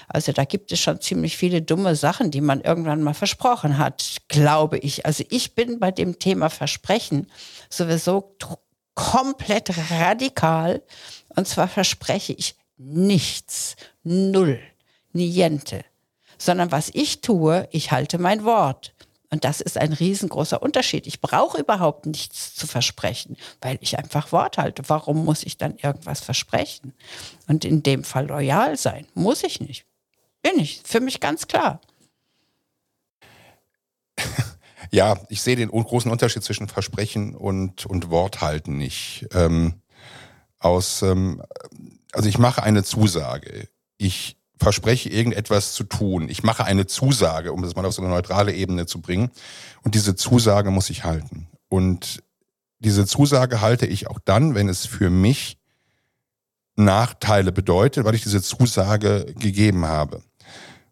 Also 0.07 0.31
da 0.31 0.45
gibt 0.45 0.71
es 0.71 0.79
schon 0.79 1.01
ziemlich 1.01 1.35
viele 1.35 1.61
dumme 1.61 1.97
Sachen, 1.97 2.31
die 2.31 2.39
man 2.39 2.61
irgendwann 2.61 3.03
mal 3.03 3.13
versprochen 3.13 3.77
hat, 3.77 4.21
glaube 4.29 4.77
ich. 4.77 5.05
Also 5.05 5.25
ich 5.29 5.55
bin 5.55 5.79
bei 5.79 5.91
dem 5.91 6.19
Thema 6.19 6.49
Versprechen 6.49 7.29
sowieso 7.69 8.37
komplett 8.95 9.69
radikal. 9.91 10.81
Und 11.35 11.49
zwar 11.49 11.67
verspreche 11.67 12.31
ich 12.31 12.55
nichts, 12.77 13.75
null, 14.03 14.57
niente 15.11 15.83
sondern 16.41 16.71
was 16.71 16.89
ich 16.93 17.21
tue, 17.21 17.67
ich 17.71 17.91
halte 17.91 18.17
mein 18.17 18.43
Wort. 18.43 18.93
Und 19.31 19.45
das 19.45 19.61
ist 19.61 19.77
ein 19.77 19.93
riesengroßer 19.93 20.61
Unterschied. 20.61 21.07
Ich 21.07 21.21
brauche 21.21 21.59
überhaupt 21.59 22.05
nichts 22.05 22.53
zu 22.53 22.67
versprechen, 22.67 23.37
weil 23.61 23.77
ich 23.79 23.97
einfach 23.97 24.33
Wort 24.33 24.57
halte. 24.57 24.83
Warum 24.87 25.23
muss 25.23 25.43
ich 25.43 25.57
dann 25.57 25.77
irgendwas 25.77 26.19
versprechen? 26.19 26.93
Und 27.47 27.63
in 27.63 27.81
dem 27.81 28.03
Fall 28.03 28.27
loyal 28.27 28.77
sein, 28.77 29.07
muss 29.13 29.43
ich 29.43 29.61
nicht. 29.61 29.85
Bin 30.41 30.59
ich, 30.59 30.81
für 30.83 30.99
mich 30.99 31.19
ganz 31.19 31.47
klar. 31.47 31.81
Ja, 34.93 35.17
ich 35.29 35.41
sehe 35.41 35.55
den 35.55 35.69
großen 35.69 36.11
Unterschied 36.11 36.43
zwischen 36.43 36.67
Versprechen 36.67 37.33
und, 37.33 37.85
und 37.85 38.09
Wort 38.09 38.41
halten 38.41 38.77
nicht. 38.77 39.25
Ähm, 39.31 39.75
aus, 40.59 41.01
ähm, 41.01 41.41
also 42.11 42.27
ich 42.27 42.37
mache 42.37 42.61
eine 42.63 42.83
Zusage. 42.83 43.69
Ich 43.97 44.35
verspreche 44.61 45.09
irgendetwas 45.09 45.73
zu 45.73 45.83
tun. 45.83 46.29
Ich 46.29 46.43
mache 46.43 46.65
eine 46.65 46.85
Zusage, 46.85 47.51
um 47.51 47.63
das 47.63 47.75
mal 47.75 47.85
auf 47.85 47.93
so 47.93 48.01
eine 48.01 48.11
neutrale 48.11 48.53
Ebene 48.53 48.85
zu 48.85 49.01
bringen. 49.01 49.31
Und 49.83 49.95
diese 49.95 50.15
Zusage 50.15 50.69
muss 50.69 50.89
ich 50.89 51.03
halten. 51.03 51.47
Und 51.67 52.23
diese 52.79 53.05
Zusage 53.05 53.61
halte 53.61 53.87
ich 53.87 54.07
auch 54.07 54.19
dann, 54.23 54.53
wenn 54.53 54.69
es 54.69 54.85
für 54.85 55.09
mich 55.09 55.57
Nachteile 56.75 57.51
bedeutet, 57.51 58.05
weil 58.05 58.15
ich 58.15 58.23
diese 58.23 58.41
Zusage 58.41 59.33
gegeben 59.37 59.85
habe. 59.85 60.21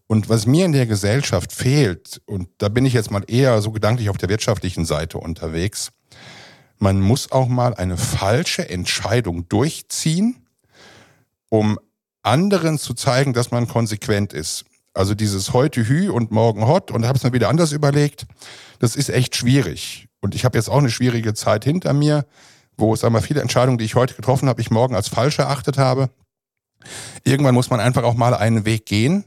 Und 0.07 0.29
was 0.29 0.47
mir 0.47 0.65
in 0.65 0.71
der 0.71 0.87
Gesellschaft 0.87 1.53
fehlt, 1.53 2.21
und 2.25 2.49
da 2.57 2.69
bin 2.69 2.85
ich 2.85 2.93
jetzt 2.93 3.11
mal 3.11 3.23
eher 3.27 3.61
so 3.61 3.71
gedanklich 3.71 4.09
auf 4.09 4.17
der 4.17 4.29
wirtschaftlichen 4.29 4.85
Seite 4.85 5.19
unterwegs, 5.19 5.91
man 6.79 6.99
muss 7.01 7.31
auch 7.31 7.47
mal 7.47 7.75
eine 7.75 7.97
falsche 7.97 8.67
Entscheidung 8.67 9.47
durchziehen, 9.47 10.47
um 11.49 11.77
anderen 12.23 12.77
zu 12.77 12.93
zeigen, 12.93 13.33
dass 13.33 13.51
man 13.51 13.67
konsequent 13.67 14.33
ist. 14.33 14.65
Also 14.93 15.15
dieses 15.15 15.53
heute 15.53 15.87
Hü 15.87 16.09
und 16.09 16.31
morgen 16.31 16.67
Hot 16.67 16.91
und 16.91 17.05
habe 17.05 17.17
es 17.17 17.23
mir 17.23 17.33
wieder 17.33 17.49
anders 17.49 17.71
überlegt, 17.71 18.25
das 18.79 18.95
ist 18.95 19.09
echt 19.09 19.35
schwierig. 19.35 20.07
Und 20.19 20.35
ich 20.35 20.45
habe 20.45 20.57
jetzt 20.57 20.69
auch 20.69 20.79
eine 20.79 20.89
schwierige 20.89 21.33
Zeit 21.33 21.63
hinter 21.63 21.93
mir, 21.93 22.25
wo 22.75 22.93
es 22.93 23.03
einmal 23.03 23.21
viele 23.21 23.41
Entscheidungen, 23.41 23.77
die 23.77 23.85
ich 23.85 23.95
heute 23.95 24.15
getroffen 24.15 24.49
habe, 24.49 24.61
ich 24.61 24.71
morgen 24.71 24.95
als 24.95 25.07
falsch 25.07 25.39
erachtet 25.39 25.77
habe. 25.77 26.09
Irgendwann 27.23 27.55
muss 27.55 27.69
man 27.69 27.79
einfach 27.79 28.03
auch 28.03 28.15
mal 28.15 28.33
einen 28.33 28.65
Weg 28.65 28.85
gehen. 28.85 29.25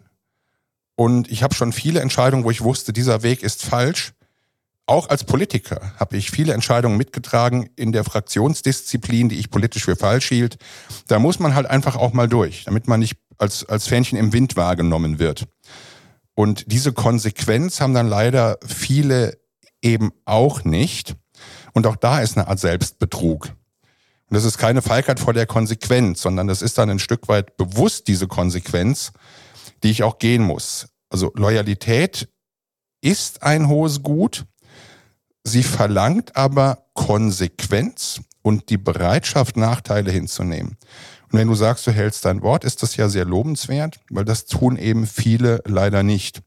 Und 0.95 1.31
ich 1.31 1.43
habe 1.43 1.55
schon 1.55 1.73
viele 1.73 2.01
Entscheidungen, 2.01 2.45
wo 2.45 2.51
ich 2.51 2.63
wusste, 2.63 2.93
dieser 2.93 3.23
Weg 3.23 3.43
ist 3.43 3.65
falsch. 3.65 4.13
Auch 4.87 5.09
als 5.09 5.25
Politiker 5.25 5.93
habe 5.99 6.17
ich 6.17 6.31
viele 6.31 6.53
Entscheidungen 6.53 6.97
mitgetragen 6.97 7.71
in 7.77 7.93
der 7.93 8.05
Fraktionsdisziplin, 8.05 9.29
die 9.29 9.39
ich 9.39 9.51
politisch 9.51 9.85
für 9.85 9.97
falsch 9.97 10.29
hielt. 10.29 10.59
Da 11.07 11.19
muss 11.19 11.39
man 11.39 11.55
halt 11.55 11.67
einfach 11.67 11.97
auch 11.97 12.13
mal 12.13 12.29
durch, 12.29 12.65
damit 12.65 12.89
man 12.89 13.01
nicht 13.01 13.17
als, 13.39 13.65
als 13.65 13.87
Fähnchen 13.87 14.19
im 14.19 14.33
Wind 14.33 14.57
wahrgenommen 14.57 15.19
wird. 15.19 15.47
Und 16.35 16.71
diese 16.73 16.93
Konsequenz 16.93 17.81
haben 17.81 17.95
dann 17.95 18.09
leider 18.09 18.59
viele 18.67 19.39
eben 19.83 20.13
auch 20.25 20.65
nicht. 20.65 21.15
Und 21.75 21.87
auch 21.87 21.97
da 21.97 22.21
ist 22.21 22.37
eine 22.37 22.49
Art 22.49 22.59
Selbstbetrug. 22.59 23.47
Und 23.47 24.37
das 24.37 24.45
ist 24.45 24.59
keine 24.59 24.83
Feigheit 24.83 25.21
vor 25.21 25.33
der 25.33 25.47
Konsequenz, 25.47 26.23
sondern 26.23 26.47
das 26.49 26.63
ist 26.63 26.79
dann 26.79 26.91
ein 26.91 26.99
Stück 26.99 27.29
weit 27.29 27.57
bewusst 27.57 28.09
diese 28.09 28.27
Konsequenz, 28.27 29.13
die 29.83 29.91
ich 29.91 30.03
auch 30.03 30.19
gehen 30.19 30.43
muss. 30.43 30.89
Also 31.11 31.33
Loyalität 31.35 32.29
ist 33.03 33.43
ein 33.43 33.69
hohes 33.69 34.03
Gut, 34.03 34.47
Sie 35.45 35.63
verlangt 35.63 36.37
aber 36.37 36.87
Konsequenz 36.95 38.21
und 38.43 38.71
die 38.71 38.79
Bereitschaft, 38.79 39.57
Nachteile 39.57 40.11
hinzunehmen. 40.11 40.77
Und 41.31 41.39
wenn 41.39 41.49
du 41.49 41.55
sagst, 41.55 41.87
du 41.87 41.91
hältst 41.93 42.25
dein 42.27 42.43
Wort, 42.43 42.65
ist 42.65 42.83
das 42.83 42.97
ja 42.97 43.09
sehr 43.09 43.25
lobenswert, 43.25 44.01
weil 44.11 44.25
das 44.25 44.45
tun 44.45 44.77
eben 44.77 45.07
viele 45.07 45.63
leider 45.65 46.03
nicht. 46.03 46.43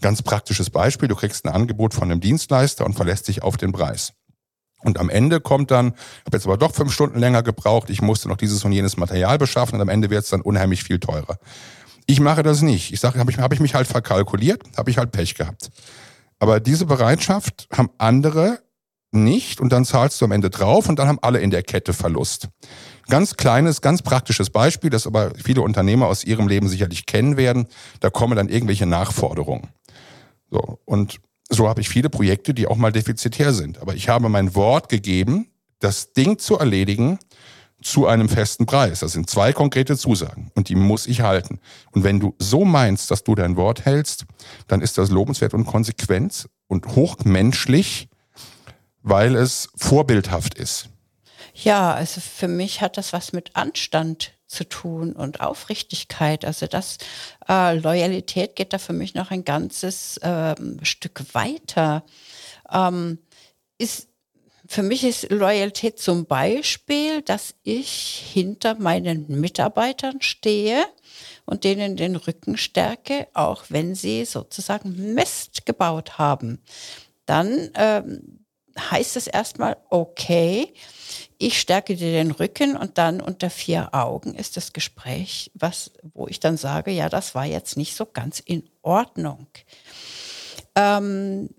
Ganz 0.00 0.22
praktisches 0.22 0.70
Beispiel, 0.70 1.08
du 1.08 1.16
kriegst 1.16 1.44
ein 1.44 1.52
Angebot 1.52 1.94
von 1.94 2.10
einem 2.10 2.20
Dienstleister 2.20 2.86
und 2.86 2.94
verlässt 2.94 3.28
dich 3.28 3.42
auf 3.42 3.56
den 3.56 3.72
Preis. 3.72 4.12
Und 4.82 4.98
am 4.98 5.10
Ende 5.10 5.40
kommt 5.40 5.70
dann, 5.70 5.94
habe 6.24 6.36
jetzt 6.36 6.46
aber 6.46 6.56
doch 6.56 6.74
fünf 6.74 6.92
Stunden 6.92 7.18
länger 7.18 7.42
gebraucht, 7.42 7.90
ich 7.90 8.00
musste 8.00 8.28
noch 8.28 8.36
dieses 8.36 8.64
und 8.64 8.72
jenes 8.72 8.96
Material 8.96 9.36
beschaffen 9.36 9.74
und 9.74 9.82
am 9.82 9.88
Ende 9.88 10.10
wird 10.10 10.24
es 10.24 10.30
dann 10.30 10.40
unheimlich 10.40 10.84
viel 10.84 11.00
teurer. 11.00 11.38
Ich 12.06 12.20
mache 12.20 12.42
das 12.42 12.62
nicht. 12.62 12.92
Ich 12.92 13.00
sage, 13.00 13.18
habe 13.18 13.30
ich, 13.30 13.38
hab 13.38 13.52
ich 13.52 13.60
mich 13.60 13.74
halt 13.74 13.86
verkalkuliert, 13.86 14.62
habe 14.76 14.90
ich 14.90 14.98
halt 14.98 15.12
Pech 15.12 15.34
gehabt. 15.34 15.70
Aber 16.40 16.58
diese 16.58 16.86
Bereitschaft 16.86 17.68
haben 17.72 17.90
andere 17.98 18.60
nicht 19.12 19.60
und 19.60 19.72
dann 19.72 19.84
zahlst 19.84 20.20
du 20.20 20.24
am 20.24 20.32
Ende 20.32 20.50
drauf 20.50 20.88
und 20.88 20.98
dann 20.98 21.06
haben 21.06 21.18
alle 21.22 21.40
in 21.40 21.50
der 21.50 21.62
Kette 21.62 21.92
Verlust. 21.92 22.48
Ganz 23.08 23.36
kleines, 23.36 23.80
ganz 23.80 24.02
praktisches 24.02 24.50
Beispiel, 24.50 24.88
das 24.90 25.06
aber 25.06 25.32
viele 25.34 25.62
Unternehmer 25.62 26.06
aus 26.06 26.24
ihrem 26.24 26.48
Leben 26.48 26.68
sicherlich 26.68 27.06
kennen 27.06 27.36
werden. 27.36 27.66
Da 28.00 28.10
kommen 28.10 28.36
dann 28.36 28.48
irgendwelche 28.48 28.86
Nachforderungen. 28.86 29.68
So. 30.50 30.80
Und 30.84 31.20
so 31.50 31.68
habe 31.68 31.80
ich 31.80 31.88
viele 31.88 32.08
Projekte, 32.08 32.54
die 32.54 32.66
auch 32.66 32.76
mal 32.76 32.92
defizitär 32.92 33.52
sind. 33.52 33.78
Aber 33.78 33.94
ich 33.94 34.08
habe 34.08 34.28
mein 34.28 34.54
Wort 34.54 34.88
gegeben, 34.88 35.50
das 35.80 36.12
Ding 36.12 36.38
zu 36.38 36.58
erledigen 36.58 37.18
zu 37.82 38.06
einem 38.06 38.28
festen 38.28 38.66
Preis. 38.66 39.00
Das 39.00 39.12
sind 39.12 39.30
zwei 39.30 39.52
konkrete 39.52 39.96
Zusagen 39.96 40.50
und 40.54 40.68
die 40.68 40.74
muss 40.74 41.06
ich 41.06 41.22
halten. 41.22 41.60
Und 41.92 42.04
wenn 42.04 42.20
du 42.20 42.34
so 42.38 42.64
meinst, 42.64 43.10
dass 43.10 43.24
du 43.24 43.34
dein 43.34 43.56
Wort 43.56 43.84
hältst, 43.84 44.26
dann 44.68 44.80
ist 44.80 44.98
das 44.98 45.10
lobenswert 45.10 45.54
und 45.54 45.66
konsequent 45.66 46.48
und 46.66 46.86
hochmenschlich, 46.88 48.08
weil 49.02 49.34
es 49.34 49.68
vorbildhaft 49.76 50.54
ist. 50.54 50.88
Ja, 51.54 51.92
also 51.92 52.20
für 52.20 52.48
mich 52.48 52.80
hat 52.80 52.96
das 52.96 53.12
was 53.12 53.32
mit 53.32 53.56
Anstand 53.56 54.32
zu 54.46 54.68
tun 54.68 55.12
und 55.12 55.40
Aufrichtigkeit. 55.40 56.44
Also 56.44 56.66
das 56.66 56.98
äh, 57.48 57.78
Loyalität 57.78 58.56
geht 58.56 58.72
da 58.72 58.78
für 58.78 58.92
mich 58.92 59.14
noch 59.14 59.30
ein 59.30 59.44
ganzes 59.44 60.18
ähm, 60.22 60.78
Stück 60.82 61.22
weiter. 61.34 62.04
Ähm, 62.70 63.18
ist 63.78 64.09
für 64.70 64.84
mich 64.84 65.02
ist 65.02 65.30
Loyalität 65.30 65.98
zum 65.98 66.26
Beispiel, 66.26 67.22
dass 67.22 67.56
ich 67.64 68.24
hinter 68.32 68.76
meinen 68.76 69.26
Mitarbeitern 69.40 70.22
stehe 70.22 70.86
und 71.44 71.64
denen 71.64 71.96
den 71.96 72.14
Rücken 72.14 72.56
stärke, 72.56 73.26
auch 73.34 73.64
wenn 73.68 73.96
sie 73.96 74.24
sozusagen 74.24 75.14
Mist 75.14 75.66
gebaut 75.66 76.18
haben. 76.18 76.62
Dann 77.26 77.70
ähm, 77.74 78.44
heißt 78.78 79.16
es 79.16 79.26
erstmal, 79.26 79.76
okay, 79.90 80.72
ich 81.36 81.58
stärke 81.58 81.96
dir 81.96 82.12
den 82.12 82.30
Rücken 82.30 82.76
und 82.76 82.96
dann 82.96 83.20
unter 83.20 83.50
vier 83.50 83.92
Augen 83.92 84.36
ist 84.36 84.56
das 84.56 84.72
Gespräch, 84.72 85.50
was, 85.54 85.90
wo 86.14 86.28
ich 86.28 86.38
dann 86.38 86.56
sage, 86.56 86.92
ja, 86.92 87.08
das 87.08 87.34
war 87.34 87.44
jetzt 87.44 87.76
nicht 87.76 87.96
so 87.96 88.06
ganz 88.06 88.38
in 88.38 88.70
Ordnung. 88.82 89.48
Ähm, 90.76 91.50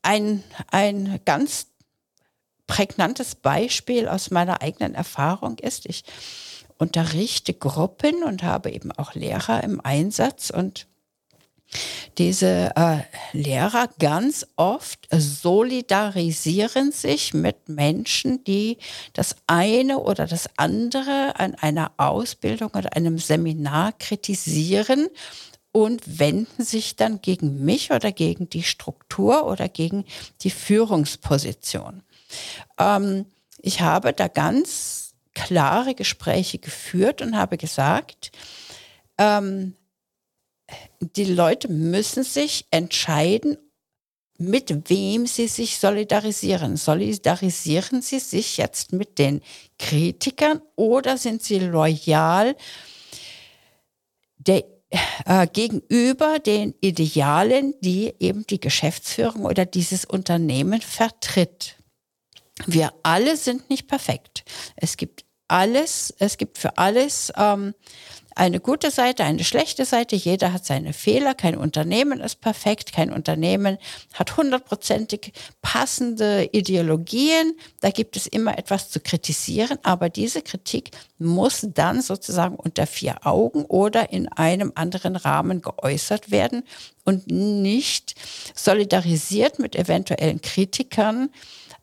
ein, 0.00 0.42
ein 0.70 1.20
ganz 1.24 1.71
prägnantes 2.72 3.34
Beispiel 3.34 4.08
aus 4.08 4.30
meiner 4.30 4.62
eigenen 4.62 4.94
Erfahrung 4.94 5.58
ist, 5.58 5.84
ich 5.84 6.04
unterrichte 6.78 7.52
Gruppen 7.52 8.22
und 8.22 8.42
habe 8.42 8.70
eben 8.70 8.90
auch 8.92 9.14
Lehrer 9.14 9.62
im 9.62 9.78
Einsatz 9.82 10.48
und 10.48 10.86
diese 12.16 12.72
äh, 12.74 13.00
Lehrer 13.32 13.90
ganz 13.98 14.46
oft 14.56 15.06
solidarisieren 15.10 16.92
sich 16.92 17.34
mit 17.34 17.68
Menschen, 17.68 18.42
die 18.44 18.78
das 19.12 19.36
eine 19.46 19.98
oder 19.98 20.26
das 20.26 20.48
andere 20.56 21.34
an 21.38 21.54
einer 21.54 21.92
Ausbildung 21.98 22.70
oder 22.70 22.96
einem 22.96 23.18
Seminar 23.18 23.92
kritisieren 23.92 25.08
und 25.72 26.18
wenden 26.18 26.64
sich 26.64 26.96
dann 26.96 27.20
gegen 27.20 27.66
mich 27.66 27.90
oder 27.90 28.12
gegen 28.12 28.48
die 28.48 28.62
Struktur 28.62 29.46
oder 29.46 29.68
gegen 29.68 30.06
die 30.40 30.50
Führungsposition. 30.50 32.02
Ähm, 32.78 33.26
ich 33.58 33.80
habe 33.80 34.12
da 34.12 34.28
ganz 34.28 35.14
klare 35.34 35.94
Gespräche 35.94 36.58
geführt 36.58 37.22
und 37.22 37.36
habe 37.36 37.56
gesagt, 37.56 38.32
ähm, 39.18 39.74
die 41.00 41.24
Leute 41.24 41.68
müssen 41.68 42.22
sich 42.24 42.66
entscheiden, 42.70 43.56
mit 44.38 44.90
wem 44.90 45.26
sie 45.26 45.46
sich 45.46 45.78
solidarisieren. 45.78 46.76
Solidarisieren 46.76 48.02
sie 48.02 48.18
sich 48.18 48.56
jetzt 48.56 48.92
mit 48.92 49.18
den 49.18 49.40
Kritikern 49.78 50.60
oder 50.76 51.16
sind 51.16 51.42
sie 51.42 51.58
loyal 51.60 52.56
der, 54.38 54.64
äh, 55.24 55.46
gegenüber 55.46 56.38
den 56.38 56.74
Idealen, 56.80 57.74
die 57.80 58.14
eben 58.18 58.46
die 58.46 58.60
Geschäftsführung 58.60 59.44
oder 59.44 59.64
dieses 59.64 60.04
Unternehmen 60.04 60.80
vertritt? 60.80 61.76
Wir 62.66 62.92
alle 63.02 63.36
sind 63.36 63.68
nicht 63.70 63.88
perfekt. 63.88 64.44
Es 64.76 64.96
gibt 64.96 65.24
alles, 65.48 66.14
es 66.18 66.38
gibt 66.38 66.58
für 66.58 66.78
alles 66.78 67.32
ähm, 67.36 67.74
eine 68.34 68.60
gute 68.60 68.90
Seite, 68.90 69.24
eine 69.24 69.44
schlechte 69.44 69.84
Seite. 69.84 70.16
Jeder 70.16 70.52
hat 70.52 70.64
seine 70.64 70.92
Fehler. 70.92 71.34
Kein 71.34 71.56
Unternehmen 71.56 72.20
ist 72.20 72.40
perfekt. 72.40 72.92
Kein 72.92 73.12
Unternehmen 73.12 73.78
hat 74.14 74.36
hundertprozentig 74.36 75.32
passende 75.60 76.48
Ideologien. 76.52 77.54
Da 77.80 77.90
gibt 77.90 78.16
es 78.16 78.26
immer 78.26 78.58
etwas 78.58 78.90
zu 78.90 79.00
kritisieren. 79.00 79.78
Aber 79.82 80.08
diese 80.08 80.42
Kritik 80.42 80.90
muss 81.18 81.66
dann 81.74 82.00
sozusagen 82.00 82.56
unter 82.56 82.86
vier 82.86 83.26
Augen 83.26 83.64
oder 83.66 84.10
in 84.10 84.28
einem 84.28 84.72
anderen 84.74 85.16
Rahmen 85.16 85.60
geäußert 85.60 86.30
werden 86.30 86.64
und 87.04 87.30
nicht 87.30 88.14
solidarisiert 88.54 89.58
mit 89.58 89.76
eventuellen 89.76 90.40
Kritikern 90.40 91.30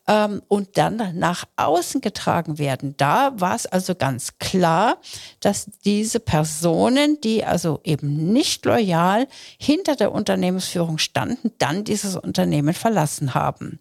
ähm, 0.06 0.42
und 0.48 0.76
dann 0.76 1.18
nach 1.18 1.44
außen 1.56 2.00
getragen 2.00 2.58
werden. 2.58 2.94
Da 2.96 3.32
war 3.38 3.54
es 3.54 3.66
also 3.66 3.94
ganz 3.94 4.38
klar, 4.38 4.98
dass 5.40 5.66
diese 5.84 6.20
Personen, 6.20 7.20
die 7.20 7.44
also 7.44 7.80
eben 7.84 8.32
nicht 8.32 8.64
loyal 8.64 9.28
hinter 9.58 9.96
der 9.96 10.12
Unternehmensführung 10.12 10.98
standen, 10.98 11.52
dann 11.58 11.84
dieses 11.84 12.16
Unternehmen 12.16 12.74
verlassen 12.74 13.34
haben. 13.34 13.80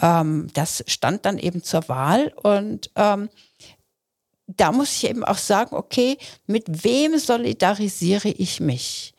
Ähm, 0.00 0.48
das 0.54 0.84
stand 0.86 1.24
dann 1.26 1.38
eben 1.38 1.62
zur 1.62 1.88
Wahl 1.88 2.32
und 2.42 2.90
ähm, 2.96 3.28
da 4.46 4.72
muss 4.72 4.96
ich 4.96 5.08
eben 5.08 5.24
auch 5.24 5.38
sagen, 5.38 5.74
okay, 5.76 6.18
mit 6.46 6.84
wem 6.84 7.18
solidarisiere 7.18 8.28
ich 8.28 8.60
mich? 8.60 9.14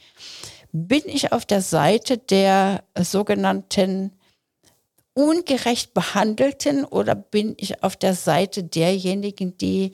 Bin 0.71 1.03
ich 1.05 1.31
auf 1.31 1.45
der 1.45 1.61
Seite 1.61 2.17
der 2.17 2.83
sogenannten 2.99 4.11
ungerecht 5.13 5.93
behandelten 5.93 6.85
oder 6.85 7.15
bin 7.15 7.55
ich 7.57 7.83
auf 7.83 7.95
der 7.95 8.15
Seite 8.15 8.63
derjenigen, 8.63 9.57
die 9.57 9.93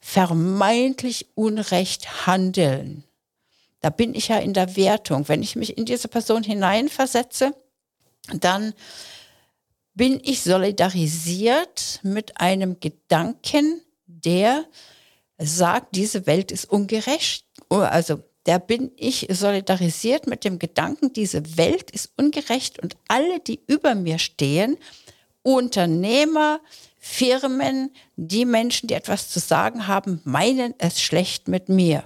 vermeintlich 0.00 1.28
unrecht 1.34 2.26
handeln? 2.26 3.04
Da 3.80 3.90
bin 3.90 4.14
ich 4.14 4.28
ja 4.28 4.38
in 4.38 4.52
der 4.52 4.76
Wertung. 4.76 5.28
Wenn 5.28 5.42
ich 5.42 5.56
mich 5.56 5.76
in 5.78 5.86
diese 5.86 6.08
Person 6.08 6.42
hineinversetze, 6.42 7.54
dann 8.32 8.74
bin 9.94 10.20
ich 10.22 10.42
solidarisiert 10.42 12.00
mit 12.02 12.40
einem 12.40 12.78
Gedanken, 12.78 13.82
der 14.06 14.66
sagt, 15.38 15.96
diese 15.96 16.26
Welt 16.26 16.52
ist 16.52 16.66
ungerecht. 16.66 17.46
Also 17.70 18.22
da 18.44 18.58
bin 18.58 18.90
ich 18.96 19.28
solidarisiert 19.30 20.26
mit 20.26 20.44
dem 20.44 20.58
Gedanken, 20.58 21.12
diese 21.12 21.56
Welt 21.56 21.90
ist 21.90 22.12
ungerecht 22.16 22.82
und 22.82 22.96
alle, 23.08 23.40
die 23.40 23.60
über 23.66 23.94
mir 23.94 24.18
stehen, 24.18 24.78
Unternehmer, 25.42 26.60
Firmen, 26.98 27.90
die 28.16 28.44
Menschen, 28.44 28.88
die 28.88 28.94
etwas 28.94 29.28
zu 29.30 29.40
sagen 29.40 29.86
haben, 29.86 30.20
meinen 30.24 30.74
es 30.78 31.00
schlecht 31.00 31.48
mit 31.48 31.68
mir. 31.68 32.04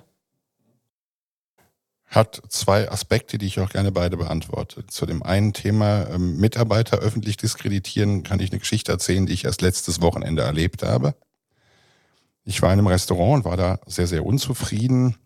Hat 2.06 2.42
zwei 2.48 2.88
Aspekte, 2.90 3.38
die 3.38 3.46
ich 3.46 3.58
auch 3.58 3.70
gerne 3.70 3.90
beide 3.90 4.16
beantworte. 4.16 4.86
Zu 4.86 5.04
dem 5.04 5.24
einen 5.24 5.52
Thema 5.52 6.08
ähm, 6.10 6.36
Mitarbeiter 6.36 6.98
öffentlich 6.98 7.36
diskreditieren, 7.36 8.22
kann 8.22 8.38
ich 8.38 8.52
eine 8.52 8.60
Geschichte 8.60 8.92
erzählen, 8.92 9.26
die 9.26 9.32
ich 9.32 9.46
erst 9.46 9.62
letztes 9.62 10.00
Wochenende 10.00 10.42
erlebt 10.42 10.84
habe. 10.84 11.16
Ich 12.44 12.62
war 12.62 12.72
in 12.72 12.78
einem 12.78 12.86
Restaurant 12.86 13.44
und 13.44 13.50
war 13.50 13.56
da 13.56 13.80
sehr, 13.86 14.06
sehr 14.06 14.24
unzufrieden 14.24 15.16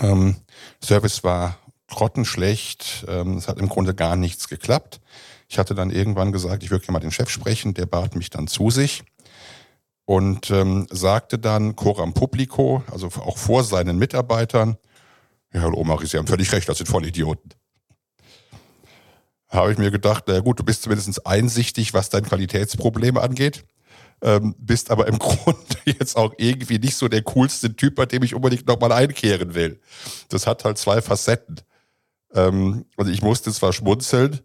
ähm, 0.00 0.36
Service 0.82 1.24
war 1.24 1.58
grottenschlecht. 1.88 3.04
Ähm, 3.08 3.36
es 3.36 3.48
hat 3.48 3.58
im 3.58 3.68
Grunde 3.68 3.94
gar 3.94 4.16
nichts 4.16 4.48
geklappt. 4.48 5.00
Ich 5.48 5.58
hatte 5.58 5.74
dann 5.74 5.90
irgendwann 5.90 6.32
gesagt, 6.32 6.62
ich 6.62 6.70
würde 6.70 6.84
gerne 6.84 6.94
mal 6.94 7.00
den 7.00 7.10
Chef 7.10 7.28
sprechen. 7.28 7.74
Der 7.74 7.86
bat 7.86 8.16
mich 8.16 8.30
dann 8.30 8.46
zu 8.46 8.70
sich 8.70 9.04
und 10.04 10.50
ähm, 10.50 10.86
sagte 10.90 11.38
dann 11.38 11.76
coram 11.76 12.14
publico, 12.14 12.82
also 12.90 13.08
auch 13.08 13.38
vor 13.38 13.64
seinen 13.64 13.98
Mitarbeitern, 13.98 14.76
ja, 15.52 15.60
Herr 15.60 15.74
Omari, 15.76 16.06
Sie 16.06 16.16
haben 16.16 16.26
völlig 16.26 16.50
recht, 16.52 16.68
das 16.68 16.78
sind 16.78 16.86
Vollidioten. 16.86 17.52
Habe 19.48 19.72
ich 19.72 19.78
mir 19.78 19.90
gedacht, 19.90 20.24
na 20.26 20.40
gut, 20.40 20.58
du 20.58 20.64
bist 20.64 20.82
zumindest 20.82 21.26
einsichtig, 21.26 21.92
was 21.92 22.08
dein 22.08 22.24
Qualitätsproblem 22.24 23.18
angeht 23.18 23.64
ähm, 24.22 24.54
bist 24.58 24.90
aber 24.90 25.06
im 25.08 25.18
Grunde 25.18 25.76
jetzt 25.84 26.16
auch 26.16 26.34
irgendwie 26.38 26.78
nicht 26.78 26.96
so 26.96 27.08
der 27.08 27.22
coolste 27.22 27.74
Typ, 27.74 27.96
bei 27.96 28.06
dem 28.06 28.22
ich 28.22 28.34
unbedingt 28.34 28.66
nochmal 28.66 28.92
einkehren 28.92 29.54
will. 29.54 29.80
Das 30.28 30.46
hat 30.46 30.64
halt 30.64 30.78
zwei 30.78 31.02
Facetten. 31.02 31.60
Ähm, 32.34 32.86
also 32.96 33.10
ich 33.10 33.22
musste 33.22 33.52
zwar 33.52 33.72
schmunzeln, 33.72 34.40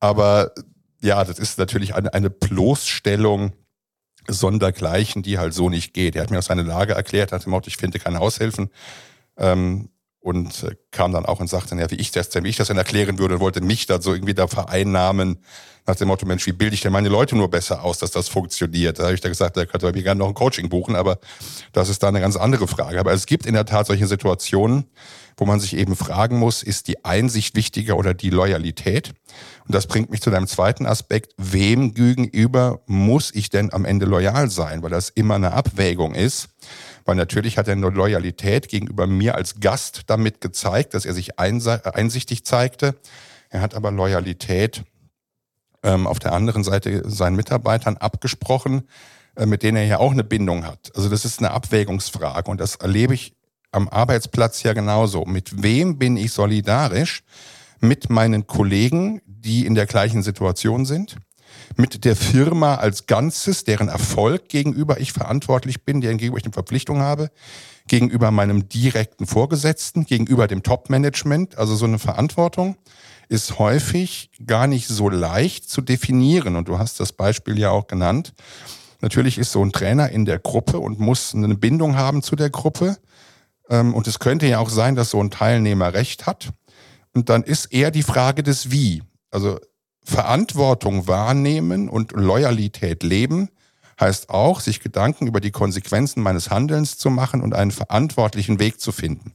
aber 0.00 0.52
ja, 1.02 1.24
das 1.24 1.38
ist 1.38 1.58
natürlich 1.58 1.94
eine, 1.94 2.12
eine 2.14 2.30
Bloßstellung 2.30 3.52
sondergleichen, 4.28 5.22
die 5.22 5.38
halt 5.38 5.54
so 5.54 5.68
nicht 5.68 5.94
geht. 5.94 6.16
Er 6.16 6.22
hat 6.22 6.30
mir 6.30 6.38
auch 6.38 6.42
seine 6.42 6.62
Lage 6.62 6.94
erklärt, 6.94 7.32
hat 7.32 7.44
gesagt, 7.44 7.66
ich 7.66 7.76
finde 7.76 7.98
keine 7.98 8.20
Aushilfen. 8.20 8.70
Ähm, 9.36 9.90
und 10.26 10.64
äh, 10.64 10.74
kam 10.90 11.12
dann 11.12 11.24
auch 11.24 11.38
und 11.38 11.48
sagte, 11.48 11.76
ja, 11.76 11.88
wie 11.88 11.94
ich 11.94 12.10
das 12.10 12.30
denn, 12.30 12.42
wie 12.42 12.48
ich 12.48 12.56
das 12.56 12.66
denn 12.66 12.76
erklären 12.76 13.20
würde 13.20 13.34
und 13.34 13.40
wollte 13.40 13.60
mich 13.60 13.86
da 13.86 14.02
so 14.02 14.12
irgendwie 14.12 14.34
da 14.34 14.48
vereinnahmen 14.48 15.38
nach 15.86 15.94
dem 15.94 16.08
Motto, 16.08 16.26
Mensch, 16.26 16.44
wie 16.46 16.52
bilde 16.52 16.74
ich 16.74 16.80
denn 16.80 16.90
meine 16.90 17.08
Leute 17.08 17.36
nur 17.36 17.48
besser 17.48 17.84
aus, 17.84 17.98
dass 17.98 18.10
das 18.10 18.28
funktioniert? 18.28 18.98
Da 18.98 19.04
habe 19.04 19.14
ich 19.14 19.20
da 19.20 19.28
gesagt, 19.28 19.56
da 19.56 19.64
könnte 19.66 19.86
bei 19.86 19.92
mir 19.92 20.02
gerne 20.02 20.18
noch 20.18 20.26
ein 20.26 20.34
Coaching 20.34 20.68
buchen, 20.68 20.96
aber 20.96 21.20
das 21.72 21.88
ist 21.88 22.02
da 22.02 22.08
eine 22.08 22.20
ganz 22.20 22.34
andere 22.34 22.66
Frage. 22.66 22.98
Aber 22.98 23.12
es 23.12 23.26
gibt 23.26 23.46
in 23.46 23.54
der 23.54 23.66
Tat 23.66 23.86
solche 23.86 24.08
Situationen, 24.08 24.86
wo 25.36 25.44
man 25.44 25.60
sich 25.60 25.76
eben 25.76 25.94
fragen 25.94 26.40
muss, 26.40 26.64
ist 26.64 26.88
die 26.88 27.04
Einsicht 27.04 27.54
wichtiger 27.54 27.96
oder 27.96 28.14
die 28.14 28.30
Loyalität? 28.30 29.12
Und 29.64 29.76
das 29.76 29.86
bringt 29.86 30.10
mich 30.10 30.22
zu 30.22 30.30
deinem 30.30 30.48
zweiten 30.48 30.86
Aspekt. 30.86 31.34
Wem 31.36 31.94
gegenüber 31.94 32.80
muss 32.86 33.32
ich 33.32 33.48
denn 33.50 33.72
am 33.72 33.84
Ende 33.84 34.06
loyal 34.06 34.50
sein? 34.50 34.82
Weil 34.82 34.90
das 34.90 35.10
immer 35.10 35.36
eine 35.36 35.52
Abwägung 35.52 36.16
ist. 36.16 36.48
Weil 37.06 37.14
natürlich 37.14 37.56
hat 37.56 37.68
er 37.68 37.72
eine 37.72 37.88
Loyalität 37.88 38.68
gegenüber 38.68 39.06
mir 39.06 39.36
als 39.36 39.60
Gast 39.60 40.02
damit 40.08 40.40
gezeigt, 40.40 40.92
dass 40.92 41.06
er 41.06 41.14
sich 41.14 41.38
einsichtig 41.38 42.44
zeigte. 42.44 42.96
Er 43.48 43.60
hat 43.60 43.74
aber 43.74 43.92
Loyalität 43.92 44.82
ähm, 45.84 46.06
auf 46.06 46.18
der 46.18 46.32
anderen 46.32 46.64
Seite 46.64 47.08
seinen 47.08 47.36
Mitarbeitern 47.36 47.96
abgesprochen, 47.96 48.88
äh, 49.36 49.46
mit 49.46 49.62
denen 49.62 49.76
er 49.76 49.86
ja 49.86 49.98
auch 49.98 50.10
eine 50.10 50.24
Bindung 50.24 50.66
hat. 50.66 50.90
Also 50.96 51.08
das 51.08 51.24
ist 51.24 51.38
eine 51.38 51.52
Abwägungsfrage 51.52 52.50
und 52.50 52.60
das 52.60 52.76
erlebe 52.76 53.14
ich 53.14 53.34
am 53.70 53.88
Arbeitsplatz 53.88 54.64
ja 54.64 54.72
genauso. 54.72 55.24
Mit 55.24 55.62
wem 55.62 55.98
bin 55.98 56.16
ich 56.16 56.32
solidarisch? 56.32 57.22
Mit 57.78 58.10
meinen 58.10 58.46
Kollegen, 58.46 59.20
die 59.26 59.64
in 59.64 59.74
der 59.74 59.86
gleichen 59.86 60.22
Situation 60.22 60.86
sind? 60.86 61.18
Mit 61.76 62.04
der 62.04 62.16
Firma 62.16 62.76
als 62.76 63.06
Ganzes, 63.06 63.64
deren 63.64 63.88
Erfolg 63.88 64.48
gegenüber 64.48 65.00
ich 65.00 65.12
verantwortlich 65.12 65.84
bin, 65.84 66.00
deren 66.00 66.18
gegenüber 66.18 66.38
ich 66.38 66.44
eine 66.44 66.52
Verpflichtung 66.52 67.00
habe? 67.00 67.30
Gegenüber 67.88 68.30
meinem 68.30 68.68
direkten 68.68 69.26
Vorgesetzten, 69.26 70.06
gegenüber 70.06 70.48
dem 70.48 70.62
Top-Management, 70.62 71.56
also 71.58 71.76
so 71.76 71.84
eine 71.84 71.98
Verantwortung 71.98 72.76
ist 73.28 73.58
häufig 73.58 74.30
gar 74.46 74.66
nicht 74.66 74.88
so 74.88 75.08
leicht 75.08 75.68
zu 75.68 75.80
definieren. 75.80 76.56
Und 76.56 76.68
du 76.68 76.78
hast 76.78 77.00
das 77.00 77.12
Beispiel 77.12 77.58
ja 77.58 77.70
auch 77.70 77.86
genannt. 77.86 78.34
Natürlich 79.00 79.38
ist 79.38 79.52
so 79.52 79.64
ein 79.64 79.72
Trainer 79.72 80.10
in 80.10 80.24
der 80.24 80.38
Gruppe 80.38 80.78
und 80.78 80.98
muss 80.98 81.34
eine 81.34 81.54
Bindung 81.54 81.96
haben 81.96 82.22
zu 82.22 82.36
der 82.36 82.50
Gruppe. 82.50 82.96
Ähm, 83.68 83.94
und 83.94 84.06
es 84.06 84.18
könnte 84.18 84.46
ja 84.46 84.58
auch 84.58 84.70
sein, 84.70 84.94
dass 84.94 85.10
so 85.10 85.20
ein 85.20 85.30
Teilnehmer 85.30 85.92
recht 85.92 86.26
hat. 86.26 86.50
Und 87.14 87.28
dann 87.28 87.42
ist 87.42 87.66
eher 87.66 87.90
die 87.90 88.02
Frage 88.02 88.42
des 88.42 88.70
Wie. 88.70 89.02
Also 89.30 89.58
Verantwortung 90.06 91.08
wahrnehmen 91.08 91.88
und 91.88 92.12
Loyalität 92.12 93.02
leben 93.02 93.50
heißt 94.00 94.30
auch, 94.30 94.60
sich 94.60 94.80
Gedanken 94.80 95.26
über 95.26 95.40
die 95.40 95.50
Konsequenzen 95.50 96.22
meines 96.22 96.48
Handelns 96.48 96.96
zu 96.96 97.10
machen 97.10 97.42
und 97.42 97.54
einen 97.54 97.72
verantwortlichen 97.72 98.60
Weg 98.60 98.80
zu 98.80 98.92
finden. 98.92 99.32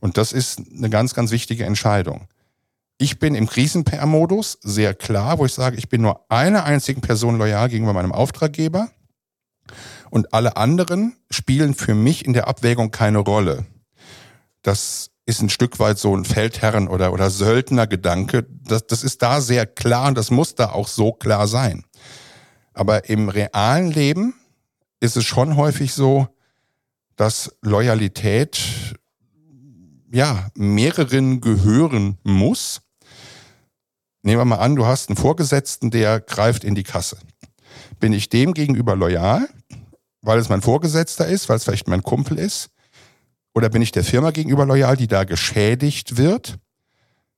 Und 0.00 0.16
das 0.16 0.32
ist 0.32 0.60
eine 0.76 0.90
ganz, 0.90 1.14
ganz 1.14 1.30
wichtige 1.30 1.64
Entscheidung. 1.64 2.26
Ich 2.98 3.20
bin 3.20 3.36
im 3.36 3.46
Krisen-PR-Modus 3.46 4.58
sehr 4.60 4.92
klar, 4.92 5.38
wo 5.38 5.46
ich 5.46 5.54
sage, 5.54 5.76
ich 5.76 5.88
bin 5.88 6.02
nur 6.02 6.30
einer 6.30 6.64
einzigen 6.64 7.00
Person 7.00 7.38
loyal 7.38 7.68
gegenüber 7.68 7.92
meinem 7.92 8.12
Auftraggeber 8.12 8.90
und 10.10 10.34
alle 10.34 10.56
anderen 10.56 11.16
spielen 11.30 11.74
für 11.74 11.94
mich 11.94 12.24
in 12.24 12.32
der 12.32 12.48
Abwägung 12.48 12.90
keine 12.90 13.18
Rolle. 13.18 13.66
Das 14.62 15.10
ist 15.26 15.42
ein 15.42 15.50
Stück 15.50 15.78
weit 15.78 15.98
so 15.98 16.16
ein 16.16 16.24
Feldherren- 16.24 16.88
oder, 16.88 17.12
oder 17.12 17.30
Söldner-Gedanke. 17.30 18.46
Das, 18.64 18.86
das 18.86 19.02
ist 19.02 19.22
da 19.22 19.40
sehr 19.40 19.66
klar 19.66 20.08
und 20.08 20.16
das 20.16 20.30
muss 20.30 20.54
da 20.54 20.70
auch 20.70 20.88
so 20.88 21.12
klar 21.12 21.46
sein. 21.48 21.84
Aber 22.72 23.08
im 23.08 23.28
realen 23.28 23.90
Leben 23.90 24.34
ist 25.00 25.16
es 25.16 25.24
schon 25.24 25.56
häufig 25.56 25.92
so, 25.92 26.28
dass 27.16 27.54
Loyalität 27.62 28.58
ja 30.12 30.48
mehreren 30.54 31.40
gehören 31.40 32.18
muss 32.22 32.80
Nehmen 34.26 34.40
wir 34.40 34.44
mal 34.44 34.56
an, 34.56 34.74
du 34.74 34.84
hast 34.84 35.08
einen 35.08 35.16
Vorgesetzten, 35.16 35.92
der 35.92 36.18
greift 36.18 36.64
in 36.64 36.74
die 36.74 36.82
Kasse. 36.82 37.16
Bin 38.00 38.12
ich 38.12 38.28
dem 38.28 38.54
gegenüber 38.54 38.96
loyal, 38.96 39.48
weil 40.20 40.40
es 40.40 40.48
mein 40.48 40.62
Vorgesetzter 40.62 41.28
ist, 41.28 41.48
weil 41.48 41.58
es 41.58 41.62
vielleicht 41.62 41.86
mein 41.86 42.02
Kumpel 42.02 42.36
ist? 42.40 42.70
Oder 43.56 43.70
bin 43.70 43.80
ich 43.80 43.90
der 43.90 44.04
Firma 44.04 44.32
gegenüber 44.32 44.66
loyal, 44.66 44.98
die 44.98 45.06
da 45.06 45.24
geschädigt 45.24 46.18
wird? 46.18 46.58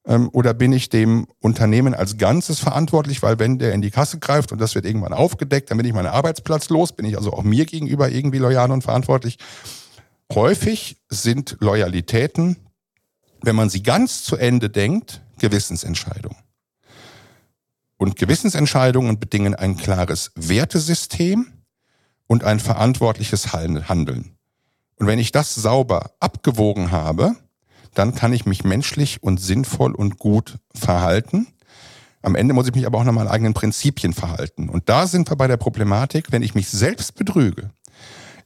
Ähm, 0.05 0.29
oder 0.33 0.53
bin 0.53 0.73
ich 0.73 0.89
dem 0.89 1.29
Unternehmen 1.39 1.95
als 1.95 2.17
Ganzes 2.17 2.59
verantwortlich, 2.59 3.23
weil 3.23 3.39
wenn 3.39 3.61
der 3.61 3.73
in 3.73 3.83
die 3.83 3.93
Kasse 3.93 4.19
greift 4.19 4.51
und 4.51 4.61
das 4.61 4.75
wird 4.75 4.85
irgendwann 4.85 5.13
aufgedeckt, 5.13 5.71
dann 5.71 5.79
bin 5.79 5.87
ich 5.87 5.93
meinen 5.93 6.09
Arbeitsplatz 6.09 6.71
los, 6.71 6.91
bin 6.91 7.07
ich 7.07 7.17
also 7.17 7.33
auch 7.33 7.45
mir 7.45 7.67
gegenüber 7.67 8.09
irgendwie 8.09 8.39
loyal 8.39 8.73
und 8.73 8.83
verantwortlich? 8.83 9.39
Häufig 10.35 10.97
sind 11.09 11.57
Loyalitäten, 11.61 12.57
wenn 13.43 13.55
man 13.55 13.71
sie 13.71 13.85
ganz 13.85 14.25
zu 14.25 14.37
Ende 14.37 14.71
denkt, 14.71 15.23
Gewissensentscheidungen. 15.39 16.39
Und 17.97 18.17
Gewissensentscheidungen 18.17 19.21
bedingen 19.21 19.55
ein 19.55 19.77
klares 19.77 20.33
Wertesystem 20.35 21.47
und 22.27 22.43
ein 22.43 22.59
verantwortliches 22.59 23.53
Handeln. 23.53 24.38
Und 24.99 25.07
wenn 25.07 25.19
ich 25.19 25.33
das 25.33 25.55
sauber 25.55 26.13
abgewogen 26.21 26.91
habe, 26.91 27.37
dann 27.95 28.15
kann 28.15 28.33
ich 28.33 28.47
mich 28.47 28.65
menschlich 28.65 29.23
und 29.23 29.41
sinnvoll 29.41 29.95
und 29.95 30.19
gut 30.19 30.59
verhalten. 30.75 31.49
Am 32.23 32.35
Ende 32.35 32.53
muss 32.53 32.67
ich 32.69 32.75
mich 32.75 32.87
aber 32.87 32.99
auch 32.99 33.05
nach 33.05 33.13
meinen 33.13 33.29
eigenen 33.29 33.55
Prinzipien 33.55 34.13
verhalten. 34.13 34.69
Und 34.69 34.89
da 34.89 35.07
sind 35.07 35.31
wir 35.31 35.37
bei 35.37 35.47
der 35.47 35.57
Problematik, 35.57 36.33
wenn 36.33 36.43
ich 36.43 36.55
mich 36.55 36.69
selbst 36.69 37.15
betrüge, 37.15 37.71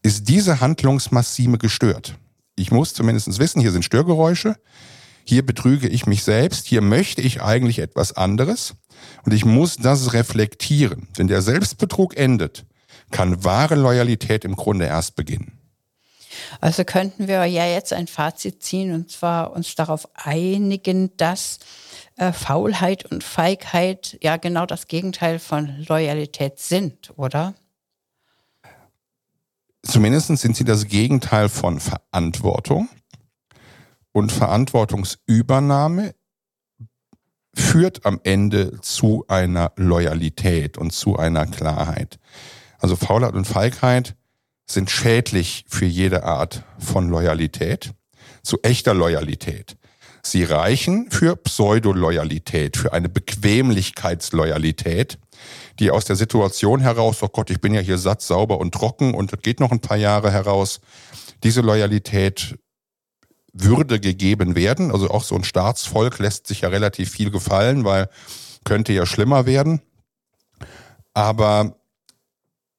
ist 0.03 0.29
diese 0.29 0.61
Handlungsmassime 0.61 1.59
gestört. 1.59 2.17
Ich 2.55 2.71
muss 2.71 2.93
zumindest 2.93 3.39
wissen, 3.39 3.61
hier 3.61 3.73
sind 3.73 3.85
Störgeräusche, 3.85 4.57
hier 5.25 5.47
betrüge 5.47 5.89
ich 5.89 6.07
mich 6.07 6.23
selbst, 6.23 6.67
hier 6.67 6.83
möchte 6.83 7.23
ich 7.23 7.43
eigentlich 7.43 7.79
etwas 7.79 8.13
anderes 8.13 8.75
und 9.25 9.33
ich 9.33 9.45
muss 9.45 9.77
das 9.77 10.13
reflektieren. 10.13 11.09
Wenn 11.17 11.29
der 11.29 11.41
Selbstbetrug 11.41 12.17
endet, 12.17 12.67
kann 13.11 13.43
wahre 13.45 13.77
Loyalität 13.77 14.45
im 14.45 14.57
Grunde 14.57 14.87
erst 14.87 15.17
beginnen. 15.17 15.62
Also 16.61 16.85
könnten 16.85 17.29
wir 17.29 17.45
ja 17.47 17.67
jetzt 17.67 17.93
ein 17.93 18.07
Fazit 18.07 18.63
ziehen 18.63 18.93
und 18.93 19.11
zwar 19.11 19.53
uns 19.53 19.75
darauf 19.75 20.09
einigen, 20.15 21.17
dass 21.17 21.59
äh, 22.17 22.33
Faulheit 22.33 23.11
und 23.11 23.25
Feigheit 23.25 24.19
ja 24.23 24.37
genau 24.37 24.67
das 24.67 24.87
Gegenteil 24.87 25.39
von 25.39 25.85
Loyalität 25.89 26.59
sind, 26.59 27.13
oder? 27.17 27.55
Zumindest 29.83 30.29
sind 30.29 30.57
sie 30.57 30.65
das 30.65 30.87
Gegenteil 30.87 31.49
von 31.49 31.81
Verantwortung. 31.81 32.89
Und 34.13 34.31
Verantwortungsübernahme 34.31 36.15
führt 37.55 38.05
am 38.05 38.21
Ende 38.25 38.81
zu 38.81 39.25
einer 39.29 39.73
Loyalität 39.77 40.79
und 40.79 40.93
zu 40.93 41.17
einer 41.17 41.47
Klarheit. 41.47 42.19
Also 42.79 42.97
Faulheit 42.97 43.35
und 43.35 43.47
Feigheit 43.47 44.15
sind 44.73 44.91
schädlich 44.91 45.65
für 45.69 45.85
jede 45.85 46.25
Art 46.25 46.65
von 46.79 47.09
Loyalität, 47.09 47.93
zu 48.43 48.59
echter 48.63 48.95
Loyalität. 48.95 49.77
Sie 50.25 50.45
reichen 50.45 51.11
für 51.11 51.35
Pseudoloyalität, 51.37 52.77
für 52.77 52.93
eine 52.93 53.09
Bequemlichkeitsloyalität, 53.09 55.19
die 55.81 55.91
aus 55.91 56.05
der 56.05 56.15
Situation 56.17 56.81
heraus, 56.81 57.23
oh 57.23 57.29
Gott, 57.29 57.51
ich 57.51 57.61
bin 57.61 57.75
ja 57.75 57.81
hier 57.81 57.99
satt, 57.99 58.23
sauber 58.23 58.59
und 58.59 58.73
trocken 58.73 59.15
und 59.15 59.33
das 59.33 59.41
geht 59.43 59.59
noch 59.59 59.73
ein 59.73 59.81
paar 59.81 59.97
Jahre 59.97 60.31
heraus, 60.31 60.81
diese 61.43 61.61
Loyalität 61.61 62.57
würde 63.53 64.01
gegeben 64.01 64.55
werden. 64.55 64.93
Also 64.93 65.11
auch 65.11 65.25
so 65.25 65.35
ein 65.35 65.45
Staatsvolk 65.45 66.19
lässt 66.19 66.47
sich 66.47 66.63
ja 66.63 66.69
relativ 66.69 67.11
viel 67.11 67.31
gefallen, 67.31 67.85
weil 67.85 68.09
könnte 68.65 68.93
ja 68.93 69.07
schlimmer 69.07 69.47
werden. 69.47 69.81
Aber 71.15 71.77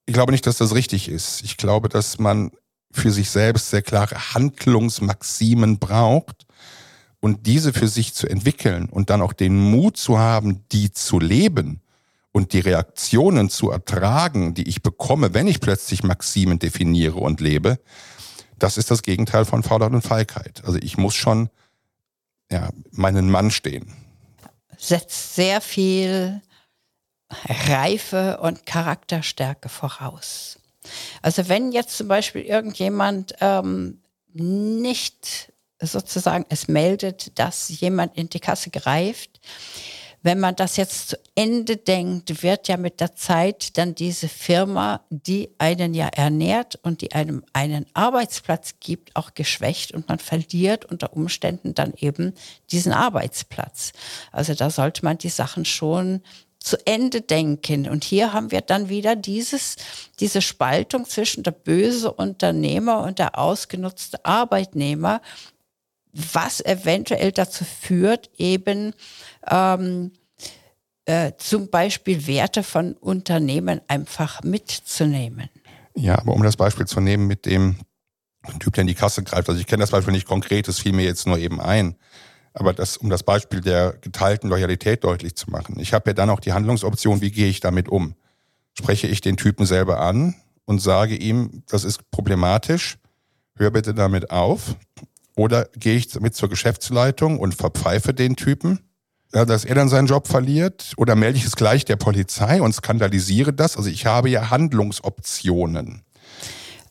ich 0.05 0.13
glaube 0.13 0.31
nicht, 0.31 0.45
dass 0.47 0.57
das 0.57 0.75
richtig 0.75 1.09
ist. 1.09 1.43
Ich 1.43 1.57
glaube, 1.57 1.89
dass 1.89 2.19
man 2.19 2.51
für 2.91 3.11
sich 3.11 3.29
selbst 3.29 3.69
sehr 3.69 3.81
klare 3.81 4.33
Handlungsmaximen 4.33 5.79
braucht 5.79 6.45
und 7.19 7.47
diese 7.47 7.73
für 7.73 7.87
sich 7.87 8.13
zu 8.13 8.27
entwickeln 8.27 8.89
und 8.89 9.09
dann 9.09 9.21
auch 9.21 9.33
den 9.33 9.57
Mut 9.57 9.97
zu 9.97 10.19
haben, 10.19 10.63
die 10.71 10.91
zu 10.91 11.19
leben 11.19 11.81
und 12.31 12.53
die 12.53 12.59
Reaktionen 12.59 13.49
zu 13.49 13.71
ertragen, 13.71 14.53
die 14.53 14.67
ich 14.67 14.83
bekomme, 14.83 15.33
wenn 15.33 15.47
ich 15.47 15.59
plötzlich 15.59 16.03
Maximen 16.03 16.59
definiere 16.59 17.17
und 17.17 17.39
lebe, 17.39 17.79
das 18.59 18.77
ist 18.77 18.91
das 18.91 19.03
Gegenteil 19.03 19.45
von 19.45 19.63
Faulheit 19.63 19.93
und 19.93 20.01
Feigheit. 20.01 20.63
Also 20.65 20.77
ich 20.81 20.97
muss 20.97 21.15
schon 21.15 21.49
ja, 22.51 22.69
meinen 22.91 23.29
Mann 23.29 23.51
stehen. 23.51 23.93
Setzt 24.77 25.35
sehr 25.35 25.61
viel 25.61 26.41
Reife 27.67 28.39
und 28.41 28.65
Charakterstärke 28.65 29.69
voraus. 29.69 30.59
Also 31.21 31.47
wenn 31.47 31.71
jetzt 31.71 31.97
zum 31.97 32.07
Beispiel 32.07 32.41
irgendjemand 32.41 33.35
ähm, 33.39 34.01
nicht 34.33 35.53
sozusagen 35.79 36.45
es 36.49 36.67
meldet, 36.67 37.37
dass 37.39 37.69
jemand 37.79 38.17
in 38.17 38.29
die 38.29 38.39
Kasse 38.39 38.69
greift, 38.69 39.39
wenn 40.25 40.39
man 40.39 40.55
das 40.55 40.77
jetzt 40.77 41.09
zu 41.09 41.17
Ende 41.35 41.75
denkt, 41.75 42.43
wird 42.43 42.69
ja 42.69 42.77
mit 42.77 43.01
der 43.01 43.13
Zeit 43.13 43.77
dann 43.77 43.93
diese 43.93 44.29
Firma, 44.29 45.01
die 45.09 45.49
einen 45.57 45.93
ja 45.93 46.07
ernährt 46.07 46.79
und 46.81 47.01
die 47.01 47.11
einem 47.11 47.43
einen 47.51 47.85
Arbeitsplatz 47.93 48.75
gibt, 48.79 49.17
auch 49.17 49.33
geschwächt 49.33 49.91
und 49.91 50.07
man 50.07 50.19
verliert 50.19 50.85
unter 50.85 51.11
Umständen 51.11 51.73
dann 51.73 51.93
eben 51.97 52.33
diesen 52.71 52.93
Arbeitsplatz. 52.93 53.91
Also 54.31 54.53
da 54.53 54.69
sollte 54.69 55.03
man 55.03 55.17
die 55.17 55.29
Sachen 55.29 55.65
schon 55.65 56.21
zu 56.63 56.77
Ende 56.87 57.21
denken. 57.21 57.89
Und 57.89 58.05
hier 58.05 58.31
haben 58.31 58.51
wir 58.51 58.61
dann 58.61 58.87
wieder 58.87 59.17
dieses, 59.17 59.75
diese 60.21 60.41
Spaltung 60.41 61.05
zwischen 61.05 61.43
der 61.43 61.51
böse 61.51 62.11
Unternehmer 62.11 63.03
und 63.03 63.19
der 63.19 63.37
ausgenutzte 63.37 64.23
Arbeitnehmer, 64.23 65.21
was 66.13 66.61
eventuell 66.61 67.33
dazu 67.33 67.65
führt, 67.65 68.29
eben 68.37 68.93
ähm, 69.49 70.11
äh, 71.05 71.33
zum 71.37 71.69
Beispiel 71.69 72.27
Werte 72.27 72.63
von 72.63 72.93
Unternehmen 72.93 73.81
einfach 73.89 74.41
mitzunehmen. 74.43 75.49
Ja, 75.95 76.17
aber 76.17 76.33
um 76.33 76.43
das 76.43 76.55
Beispiel 76.55 76.87
zu 76.87 77.01
nehmen 77.01 77.27
mit 77.27 77.45
dem 77.45 77.75
Typ, 78.59 78.73
der 78.73 78.81
in 78.83 78.87
die 78.87 78.95
Kasse 78.95 79.23
greift, 79.23 79.49
also 79.49 79.59
ich 79.59 79.67
kenne 79.67 79.81
das 79.81 79.91
Beispiel 79.91 80.13
nicht 80.13 80.27
konkret, 80.27 80.69
das 80.69 80.79
fiel 80.79 80.93
mir 80.93 81.03
jetzt 81.03 81.27
nur 81.27 81.37
eben 81.37 81.59
ein. 81.59 81.97
Aber 82.53 82.73
das, 82.73 82.97
um 82.97 83.09
das 83.09 83.23
Beispiel 83.23 83.61
der 83.61 83.93
geteilten 84.01 84.49
Loyalität 84.49 85.03
deutlich 85.03 85.35
zu 85.35 85.49
machen. 85.49 85.79
Ich 85.79 85.93
habe 85.93 86.11
ja 86.11 86.13
dann 86.13 86.29
auch 86.29 86.39
die 86.39 86.53
Handlungsoption, 86.53 87.21
wie 87.21 87.31
gehe 87.31 87.47
ich 87.47 87.59
damit 87.59 87.89
um? 87.89 88.15
Spreche 88.73 89.07
ich 89.07 89.21
den 89.21 89.37
Typen 89.37 89.65
selber 89.65 89.99
an 89.99 90.35
und 90.65 90.79
sage 90.79 91.15
ihm, 91.15 91.63
das 91.67 91.83
ist 91.83 92.09
problematisch, 92.11 92.97
hör 93.55 93.71
bitte 93.71 93.93
damit 93.93 94.31
auf. 94.31 94.75
Oder 95.35 95.67
gehe 95.75 95.95
ich 95.95 96.09
damit 96.09 96.35
zur 96.35 96.49
Geschäftsleitung 96.49 97.39
und 97.39 97.55
verpfeife 97.55 98.13
den 98.13 98.35
Typen, 98.35 98.79
dass 99.31 99.65
er 99.65 99.73
dann 99.73 99.89
seinen 99.89 100.05
Job 100.05 100.27
verliert? 100.27 100.93
Oder 100.97 101.15
melde 101.15 101.39
ich 101.39 101.45
es 101.45 101.55
gleich 101.55 101.85
der 101.85 101.95
Polizei 101.95 102.61
und 102.61 102.73
skandalisiere 102.73 103.51
das? 103.51 103.77
Also 103.77 103.89
ich 103.89 104.05
habe 104.05 104.29
ja 104.29 104.51
Handlungsoptionen. 104.51 106.03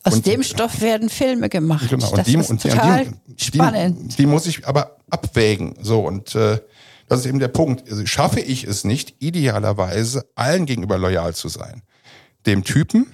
Aus 0.05 0.15
und, 0.15 0.27
dem 0.27 0.43
Stoff 0.43 0.81
werden 0.81 1.09
Filme 1.09 1.49
gemacht. 1.49 1.88
Genau, 1.88 2.09
und 2.09 2.19
das 2.19 2.27
die, 2.27 2.37
ist 2.37 2.51
und 2.51 2.61
total 2.61 3.07
die, 3.27 3.45
spannend. 3.45 4.12
Die, 4.12 4.17
die, 4.23 4.27
muss 4.27 4.47
ich 4.47 4.67
aber 4.67 4.97
abwägen. 5.11 5.77
So, 5.81 6.01
und 6.01 6.35
äh, 6.35 6.59
das 7.09 7.21
ist 7.21 7.27
eben 7.27 7.38
der 7.38 7.49
Punkt. 7.49 7.88
Also 7.88 8.05
schaffe 8.07 8.41
ich 8.41 8.65
es 8.65 8.85
nicht, 8.85 9.17
idealerweise 9.21 10.27
allen 10.35 10.67
gegenüber 10.67 10.99
loyal 10.99 11.35
zu 11.35 11.49
sein. 11.49 11.83
Dem 12.47 12.65
Typen, 12.65 13.12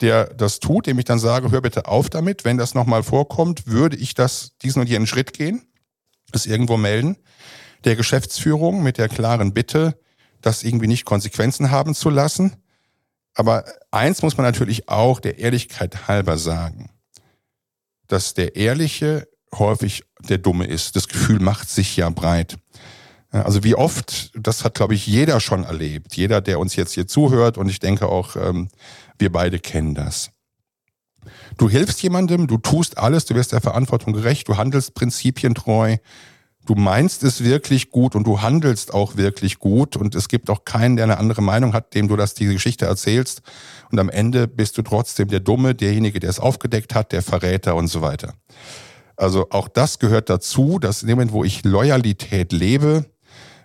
der 0.00 0.32
das 0.32 0.58
tut, 0.58 0.86
dem 0.86 0.98
ich 0.98 1.04
dann 1.04 1.18
sage, 1.18 1.50
hör 1.50 1.60
bitte 1.60 1.86
auf 1.86 2.08
damit, 2.08 2.44
wenn 2.46 2.56
das 2.56 2.74
nochmal 2.74 3.02
vorkommt, 3.02 3.66
würde 3.66 3.96
ich 3.96 4.14
das 4.14 4.52
diesen 4.62 4.80
und 4.80 4.88
jenen 4.88 5.06
Schritt 5.06 5.34
gehen, 5.34 5.62
es 6.32 6.46
irgendwo 6.46 6.78
melden. 6.78 7.16
Der 7.84 7.94
Geschäftsführung 7.94 8.82
mit 8.82 8.96
der 8.96 9.08
klaren 9.10 9.52
Bitte, 9.52 9.98
das 10.40 10.62
irgendwie 10.62 10.86
nicht 10.86 11.04
Konsequenzen 11.04 11.70
haben 11.70 11.94
zu 11.94 12.08
lassen 12.08 12.56
aber 13.36 13.64
eins 13.90 14.22
muss 14.22 14.36
man 14.36 14.46
natürlich 14.46 14.88
auch 14.88 15.20
der 15.20 15.38
Ehrlichkeit 15.38 16.08
halber 16.08 16.38
sagen, 16.38 16.90
dass 18.08 18.34
der 18.34 18.56
Ehrliche 18.56 19.28
häufig 19.54 20.04
der 20.20 20.38
Dumme 20.38 20.66
ist. 20.66 20.96
Das 20.96 21.06
Gefühl 21.06 21.38
macht 21.38 21.68
sich 21.68 21.96
ja 21.96 22.08
breit. 22.08 22.56
Also 23.30 23.62
wie 23.62 23.74
oft, 23.74 24.30
das 24.34 24.64
hat, 24.64 24.74
glaube 24.74 24.94
ich, 24.94 25.06
jeder 25.06 25.40
schon 25.40 25.64
erlebt. 25.64 26.16
Jeder, 26.16 26.40
der 26.40 26.58
uns 26.58 26.76
jetzt 26.76 26.94
hier 26.94 27.06
zuhört 27.06 27.58
und 27.58 27.68
ich 27.68 27.78
denke 27.78 28.08
auch, 28.08 28.36
ähm, 28.36 28.68
wir 29.18 29.30
beide 29.30 29.58
kennen 29.58 29.94
das. 29.94 30.30
Du 31.58 31.68
hilfst 31.68 32.02
jemandem, 32.02 32.46
du 32.46 32.56
tust 32.56 32.96
alles, 32.96 33.26
du 33.26 33.34
wirst 33.34 33.52
der 33.52 33.60
Verantwortung 33.60 34.14
gerecht, 34.14 34.48
du 34.48 34.56
handelst 34.56 34.94
prinzipientreu, 34.94 35.98
du 36.66 36.74
meinst 36.74 37.22
es 37.22 37.42
wirklich 37.42 37.90
gut 37.90 38.14
und 38.14 38.26
du 38.26 38.42
handelst 38.42 38.92
auch 38.92 39.16
wirklich 39.16 39.58
gut 39.58 39.96
und 39.96 40.14
es 40.14 40.28
gibt 40.28 40.50
auch 40.50 40.64
keinen, 40.64 40.96
der 40.96 41.04
eine 41.04 41.18
andere 41.18 41.42
Meinung 41.42 41.72
hat, 41.72 41.94
dem 41.94 42.08
du 42.08 42.16
das 42.16 42.34
diese 42.34 42.52
Geschichte 42.52 42.86
erzählst 42.86 43.42
und 43.90 43.98
am 43.98 44.10
Ende 44.10 44.48
bist 44.48 44.76
du 44.76 44.82
trotzdem 44.82 45.28
der 45.28 45.40
Dumme, 45.40 45.74
derjenige, 45.74 46.20
der 46.20 46.30
es 46.30 46.40
aufgedeckt 46.40 46.94
hat, 46.94 47.12
der 47.12 47.22
Verräter 47.22 47.76
und 47.76 47.88
so 47.88 48.02
weiter. 48.02 48.34
Also 49.16 49.46
auch 49.50 49.68
das 49.68 49.98
gehört 49.98 50.28
dazu, 50.28 50.78
dass 50.78 51.02
in 51.02 51.08
dem 51.08 51.16
Moment, 51.16 51.32
wo 51.32 51.44
ich 51.44 51.64
Loyalität 51.64 52.52
lebe, 52.52 53.06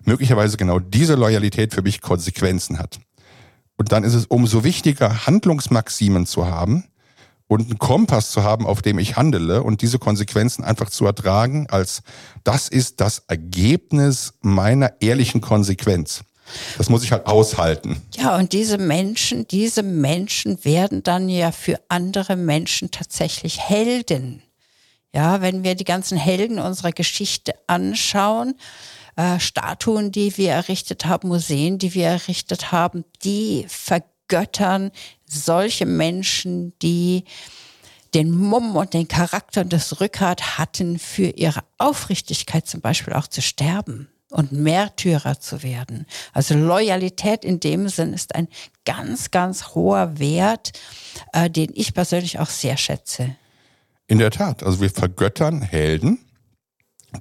möglicherweise 0.05 0.57
genau 0.57 0.79
diese 0.79 1.15
Loyalität 1.15 1.73
für 1.73 1.81
mich 1.81 2.01
Konsequenzen 2.01 2.79
hat. 2.79 2.99
Und 3.77 3.91
dann 3.91 4.03
ist 4.03 4.13
es 4.13 4.27
umso 4.27 4.63
wichtiger, 4.63 5.25
Handlungsmaximen 5.25 6.25
zu 6.25 6.45
haben, 6.45 6.85
und 7.51 7.69
einen 7.69 7.79
Kompass 7.79 8.31
zu 8.31 8.43
haben, 8.43 8.65
auf 8.65 8.81
dem 8.81 8.97
ich 8.97 9.17
handele 9.17 9.61
und 9.61 9.81
diese 9.81 9.99
Konsequenzen 9.99 10.63
einfach 10.63 10.89
zu 10.89 11.05
ertragen, 11.05 11.67
als 11.69 12.01
das 12.45 12.69
ist 12.69 13.01
das 13.01 13.23
Ergebnis 13.27 14.35
meiner 14.39 14.93
ehrlichen 15.01 15.41
Konsequenz. 15.41 16.21
Das 16.77 16.87
muss 16.87 17.03
ich 17.03 17.11
halt 17.11 17.25
aushalten. 17.25 18.01
Ja, 18.15 18.37
und 18.37 18.53
diese 18.53 18.77
Menschen, 18.77 19.49
diese 19.49 19.83
Menschen 19.83 20.63
werden 20.63 21.03
dann 21.03 21.27
ja 21.27 21.51
für 21.51 21.77
andere 21.89 22.37
Menschen 22.37 22.89
tatsächlich 22.89 23.59
Helden. 23.59 24.41
Ja, 25.13 25.41
wenn 25.41 25.65
wir 25.65 25.75
die 25.75 25.83
ganzen 25.83 26.17
Helden 26.17 26.57
unserer 26.57 26.93
Geschichte 26.93 27.53
anschauen, 27.67 28.55
äh, 29.17 29.41
Statuen, 29.41 30.13
die 30.13 30.37
wir 30.37 30.51
errichtet 30.51 31.03
haben, 31.03 31.27
Museen, 31.27 31.79
die 31.79 31.93
wir 31.95 32.07
errichtet 32.07 32.71
haben, 32.71 33.03
die 33.25 33.65
vergöttern 34.31 34.91
solche 35.25 35.85
Menschen, 35.85 36.73
die 36.81 37.25
den 38.13 38.31
Mumm 38.31 38.75
und 38.75 38.93
den 38.93 39.07
Charakter 39.07 39.61
und 39.61 39.71
das 39.71 40.01
Rückgrat 40.01 40.57
hatten, 40.57 40.99
für 40.99 41.27
ihre 41.27 41.61
Aufrichtigkeit 41.77 42.67
zum 42.67 42.81
Beispiel 42.81 43.13
auch 43.13 43.27
zu 43.27 43.41
sterben 43.41 44.09
und 44.29 44.51
Märtyrer 44.51 45.39
zu 45.39 45.63
werden. 45.63 46.05
Also 46.33 46.55
Loyalität 46.55 47.45
in 47.45 47.59
dem 47.59 47.87
Sinn 47.89 48.13
ist 48.13 48.35
ein 48.35 48.47
ganz, 48.85 49.31
ganz 49.31 49.75
hoher 49.75 50.19
Wert, 50.19 50.71
äh, 51.33 51.49
den 51.49 51.71
ich 51.73 51.93
persönlich 51.93 52.39
auch 52.39 52.49
sehr 52.49 52.77
schätze. 52.77 53.35
In 54.07 54.19
der 54.19 54.31
Tat, 54.31 54.63
also 54.63 54.81
wir 54.81 54.89
vergöttern 54.89 55.61
Helden, 55.61 56.19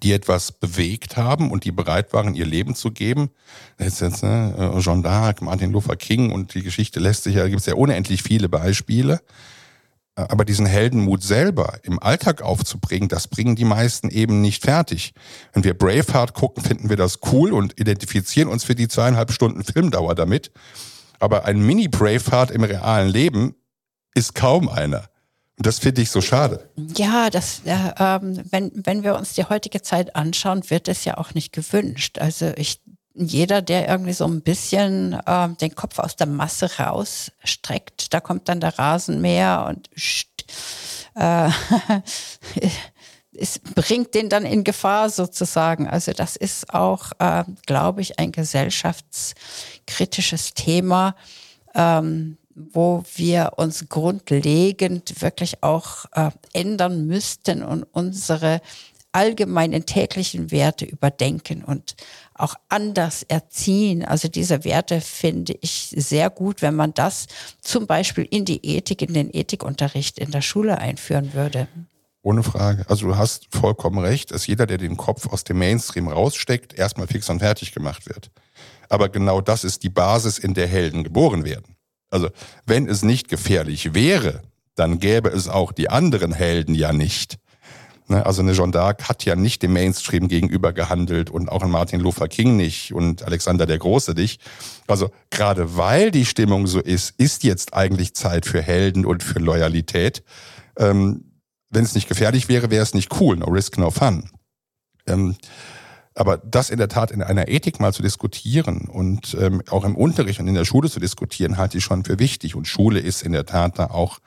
die 0.02 0.12
etwas 0.12 0.52
bewegt 0.52 1.16
haben 1.16 1.50
und 1.50 1.64
die 1.64 1.72
bereit 1.72 2.12
waren, 2.12 2.34
ihr 2.34 2.46
Leben 2.46 2.74
zu 2.74 2.90
geben. 2.90 3.30
Jetzt, 3.78 4.00
jetzt 4.00 4.22
ne, 4.22 4.72
äh, 4.76 4.80
Jean 4.80 5.04
d'Arc, 5.04 5.44
Martin 5.44 5.72
Luther 5.72 5.96
King 5.96 6.32
und 6.32 6.54
die 6.54 6.62
Geschichte 6.62 7.00
lässt 7.00 7.24
sich 7.24 7.34
ja, 7.36 7.46
gibt 7.48 7.60
es 7.60 7.66
ja 7.66 7.74
unendlich 7.74 8.22
viele 8.22 8.48
Beispiele. 8.48 9.20
Aber 10.16 10.44
diesen 10.44 10.66
Heldenmut 10.66 11.22
selber 11.22 11.78
im 11.82 11.98
Alltag 11.98 12.42
aufzubringen, 12.42 13.08
das 13.08 13.28
bringen 13.28 13.56
die 13.56 13.64
meisten 13.64 14.10
eben 14.10 14.40
nicht 14.40 14.64
fertig. 14.64 15.12
Wenn 15.52 15.64
wir 15.64 15.74
Braveheart 15.74 16.34
gucken, 16.34 16.62
finden 16.62 16.90
wir 16.90 16.96
das 16.96 17.20
cool 17.32 17.52
und 17.52 17.78
identifizieren 17.80 18.48
uns 18.48 18.64
für 18.64 18.74
die 18.74 18.88
zweieinhalb 18.88 19.32
Stunden 19.32 19.64
Filmdauer 19.64 20.14
damit. 20.14 20.50
Aber 21.20 21.44
ein 21.44 21.64
Mini-Braveheart 21.64 22.50
im 22.50 22.64
realen 22.64 23.08
Leben 23.08 23.54
ist 24.14 24.34
kaum 24.34 24.68
einer. 24.68 25.10
Das 25.62 25.79
finde 25.79 26.01
ich 26.01 26.11
so 26.11 26.23
schade. 26.23 26.70
Ja, 26.96 27.29
das, 27.29 27.61
äh, 27.66 27.77
ähm, 27.99 28.42
wenn, 28.51 28.73
wenn 28.75 29.05
wir 29.05 29.14
uns 29.16 29.35
die 29.35 29.44
heutige 29.44 29.83
Zeit 29.83 30.16
anschauen, 30.16 30.70
wird 30.70 30.88
es 30.88 31.05
ja 31.05 31.18
auch 31.18 31.35
nicht 31.35 31.53
gewünscht. 31.53 32.18
Also 32.18 32.53
ich 32.57 32.81
jeder, 33.12 33.61
der 33.61 33.88
irgendwie 33.88 34.12
so 34.12 34.25
ein 34.25 34.40
bisschen 34.40 35.14
äh, 35.27 35.49
den 35.61 35.75
Kopf 35.75 35.99
aus 35.99 36.14
der 36.16 36.29
Masse 36.29 36.79
rausstreckt, 36.79 38.14
da 38.14 38.20
kommt 38.20 38.49
dann 38.49 38.61
der 38.61 38.79
Rasenmäher 38.79 39.66
und 39.68 39.90
äh, 41.16 41.51
es 43.37 43.59
bringt 43.59 44.14
den 44.14 44.29
dann 44.29 44.46
in 44.46 44.62
Gefahr 44.64 45.11
sozusagen. 45.11 45.88
Also 45.88 46.12
das 46.12 46.37
ist 46.37 46.73
auch, 46.73 47.11
äh, 47.18 47.44
glaube 47.66 48.01
ich, 48.01 48.18
ein 48.18 48.33
gesellschaftskritisches 48.33 50.55
Thema, 50.55 51.14
ähm, 51.75 52.38
wo 52.54 53.04
wir 53.14 53.52
uns 53.56 53.88
grundlegend 53.88 55.20
wirklich 55.22 55.62
auch 55.62 56.06
äh, 56.12 56.30
ändern 56.52 57.06
müssten 57.06 57.62
und 57.62 57.84
unsere 57.92 58.60
allgemeinen 59.12 59.86
täglichen 59.86 60.50
Werte 60.50 60.84
überdenken 60.84 61.64
und 61.64 61.96
auch 62.34 62.54
anders 62.68 63.24
erziehen. 63.24 64.04
Also 64.04 64.28
diese 64.28 64.64
Werte 64.64 65.00
finde 65.00 65.54
ich 65.60 65.94
sehr 65.96 66.30
gut, 66.30 66.62
wenn 66.62 66.76
man 66.76 66.94
das 66.94 67.26
zum 67.60 67.86
Beispiel 67.86 68.26
in 68.30 68.44
die 68.44 68.64
Ethik, 68.64 69.02
in 69.02 69.14
den 69.14 69.30
Ethikunterricht 69.32 70.18
in 70.18 70.30
der 70.30 70.42
Schule 70.42 70.78
einführen 70.78 71.34
würde. 71.34 71.68
Ohne 72.22 72.42
Frage. 72.42 72.84
Also 72.88 73.06
du 73.06 73.16
hast 73.16 73.48
vollkommen 73.50 73.98
recht, 73.98 74.30
dass 74.30 74.46
jeder, 74.46 74.66
der 74.66 74.78
den 74.78 74.96
Kopf 74.96 75.26
aus 75.28 75.42
dem 75.42 75.58
Mainstream 75.58 76.06
raussteckt, 76.06 76.74
erstmal 76.74 77.06
fix 77.06 77.28
und 77.30 77.40
fertig 77.40 77.72
gemacht 77.72 78.06
wird. 78.06 78.30
Aber 78.88 79.08
genau 79.08 79.40
das 79.40 79.64
ist 79.64 79.82
die 79.82 79.88
Basis, 79.88 80.38
in 80.38 80.54
der 80.54 80.66
Helden 80.66 81.02
geboren 81.02 81.44
werden. 81.44 81.76
Also 82.11 82.29
wenn 82.66 82.88
es 82.88 83.03
nicht 83.03 83.29
gefährlich 83.29 83.94
wäre, 83.94 84.42
dann 84.75 84.99
gäbe 84.99 85.29
es 85.31 85.49
auch 85.49 85.73
die 85.73 85.90
anderen 85.90 86.33
Helden 86.33 86.75
ja 86.75 86.92
nicht. 86.92 87.38
Ne? 88.09 88.27
Also 88.27 88.42
eine 88.42 88.53
Jeanne 88.53 88.73
d'Arc 88.73 89.09
hat 89.09 89.25
ja 89.25 89.37
nicht 89.37 89.62
dem 89.62 89.73
Mainstream 89.73 90.27
gegenüber 90.29 90.73
gehandelt 90.73 91.31
und 91.31 91.49
auch 91.49 91.62
ein 91.62 91.70
Martin 91.70 92.01
Luther 92.01 92.29
King 92.29 92.57
nicht 92.57 92.92
und 92.92 93.23
Alexander 93.23 93.66
der 93.66 93.79
Große 93.79 94.12
nicht. 94.12 94.42
Also 94.88 95.11
gerade 95.31 95.77
weil 95.77 96.11
die 96.11 96.27
Stimmung 96.27 96.66
so 96.66 96.81
ist, 96.81 97.14
ist 97.18 97.44
jetzt 97.44 97.73
eigentlich 97.73 98.14
Zeit 98.14 98.46
für 98.46 98.61
Helden 98.61 99.07
und 99.07 99.23
für 99.23 99.38
Loyalität. 99.38 100.25
Ähm, 100.77 101.25
Wenn 101.70 101.85
es 101.85 101.94
nicht 101.94 102.09
gefährlich 102.09 102.49
wäre, 102.49 102.70
wäre 102.70 102.83
es 102.83 102.94
nicht 102.94 103.20
cool. 103.20 103.37
No 103.37 103.46
risk, 103.46 103.79
no 103.79 103.90
fun. 103.90 104.29
Ähm, 105.07 105.37
aber 106.14 106.38
das 106.38 106.70
in 106.70 106.79
der 106.79 106.88
Tat 106.88 107.11
in 107.11 107.23
einer 107.23 107.49
Ethik 107.49 107.81
mal 107.81 107.92
zu 107.92 108.03
diskutieren 108.03 108.88
und 108.88 109.37
ähm, 109.40 109.62
auch 109.70 109.85
im 109.85 109.96
Unterricht 109.96 110.40
und 110.40 110.49
in 110.49 110.55
der 110.55 110.64
Schule 110.64 110.90
zu 110.90 111.01
diskutieren, 111.01 111.57
halte 111.57 111.79
ich 111.79 111.85
schon 111.85 112.05
für 112.05 112.18
wichtig. 112.18 112.55
Und 112.55 112.66
Schule 112.66 113.01
ist 113.01 113.23
in 113.23 113.33
der 113.33 113.46
Tat 113.46 113.79
da 113.79 113.87
auch 113.87 114.18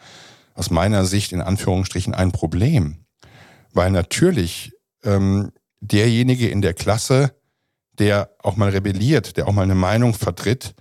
aus 0.53 0.69
meiner 0.69 1.05
Sicht 1.05 1.31
in 1.31 1.41
Anführungsstrichen 1.41 2.13
ein 2.13 2.31
Problem 2.31 3.03
weil 3.73 3.91
natürlich 3.91 4.73
ähm, 5.03 5.51
derjenige 5.81 6.47
in 6.47 6.61
der 6.61 6.73
Klasse, 6.73 7.35
der 7.99 8.29
auch 8.39 8.55
mal 8.55 8.69
rebelliert, 8.69 9.37
der 9.37 9.47
auch 9.47 9.51
mal 9.51 9.63
eine 9.63 9.75
Meinung 9.75 10.13
vertritt, 10.13 10.73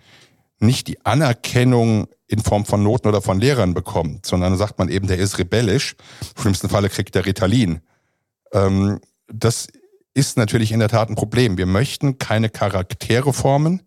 nicht 0.59 0.87
die 0.87 1.05
Anerkennung 1.05 2.07
in 2.29 2.41
Form 2.41 2.65
von 2.65 2.83
Noten 2.83 3.09
oder 3.09 3.21
von 3.21 3.41
Lehrern 3.41 3.75
bekommt, 3.75 4.27
sondern 4.27 4.57
sagt 4.57 4.79
man 4.79 4.89
eben, 4.89 5.09
der 5.09 5.19
ist 5.19 5.39
rebellisch. 5.39 5.97
Im 6.37 6.43
schlimmsten 6.43 6.69
Falle 6.69 6.89
kriegt 6.89 7.17
er 7.17 7.27
Ritalin. 7.27 7.81
Ähm, 8.53 9.01
das 9.27 9.67
ist 10.15 10.37
natürlich 10.37 10.73
in 10.73 10.81
der 10.81 10.89
Tat 10.89 11.09
ein 11.09 11.15
Problem. 11.15 11.57
Wir 11.57 11.67
möchten 11.67 12.19
keine 12.19 12.49
Charaktere 12.49 13.33
formen. 13.33 13.83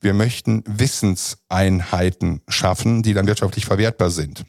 Wir 0.00 0.14
möchten 0.14 0.62
Wissenseinheiten 0.66 2.42
schaffen, 2.48 3.02
die 3.02 3.14
dann 3.14 3.26
wirtschaftlich 3.26 3.64
verwertbar 3.66 4.10
sind. 4.10 4.44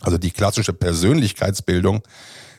Also 0.00 0.18
die 0.18 0.30
klassische 0.30 0.72
Persönlichkeitsbildung 0.72 2.02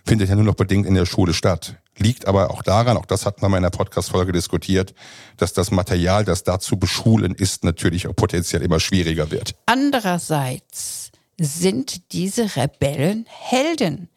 findet 0.05 0.29
ja 0.29 0.35
nur 0.35 0.43
noch 0.43 0.55
bedingt 0.55 0.85
in 0.85 0.95
der 0.95 1.05
Schule 1.05 1.33
statt. 1.33 1.75
Liegt 1.97 2.27
aber 2.27 2.49
auch 2.49 2.63
daran, 2.63 2.97
auch 2.97 3.05
das 3.05 3.25
hatten 3.25 3.41
wir 3.41 3.49
mal 3.49 3.57
in 3.57 3.63
der 3.63 3.69
Podcast-Folge 3.69 4.31
diskutiert, 4.31 4.93
dass 5.37 5.53
das 5.53 5.69
Material, 5.69 6.25
das 6.25 6.43
dazu 6.43 6.77
beschulen 6.77 7.35
ist, 7.35 7.63
natürlich 7.63 8.07
auch 8.07 8.15
potenziell 8.15 8.63
immer 8.63 8.79
schwieriger 8.79 9.29
wird. 9.29 9.55
Andererseits 9.67 11.02
sind 11.39 12.13
diese 12.13 12.55
Rebellen 12.55 13.25
Helden. 13.27 14.09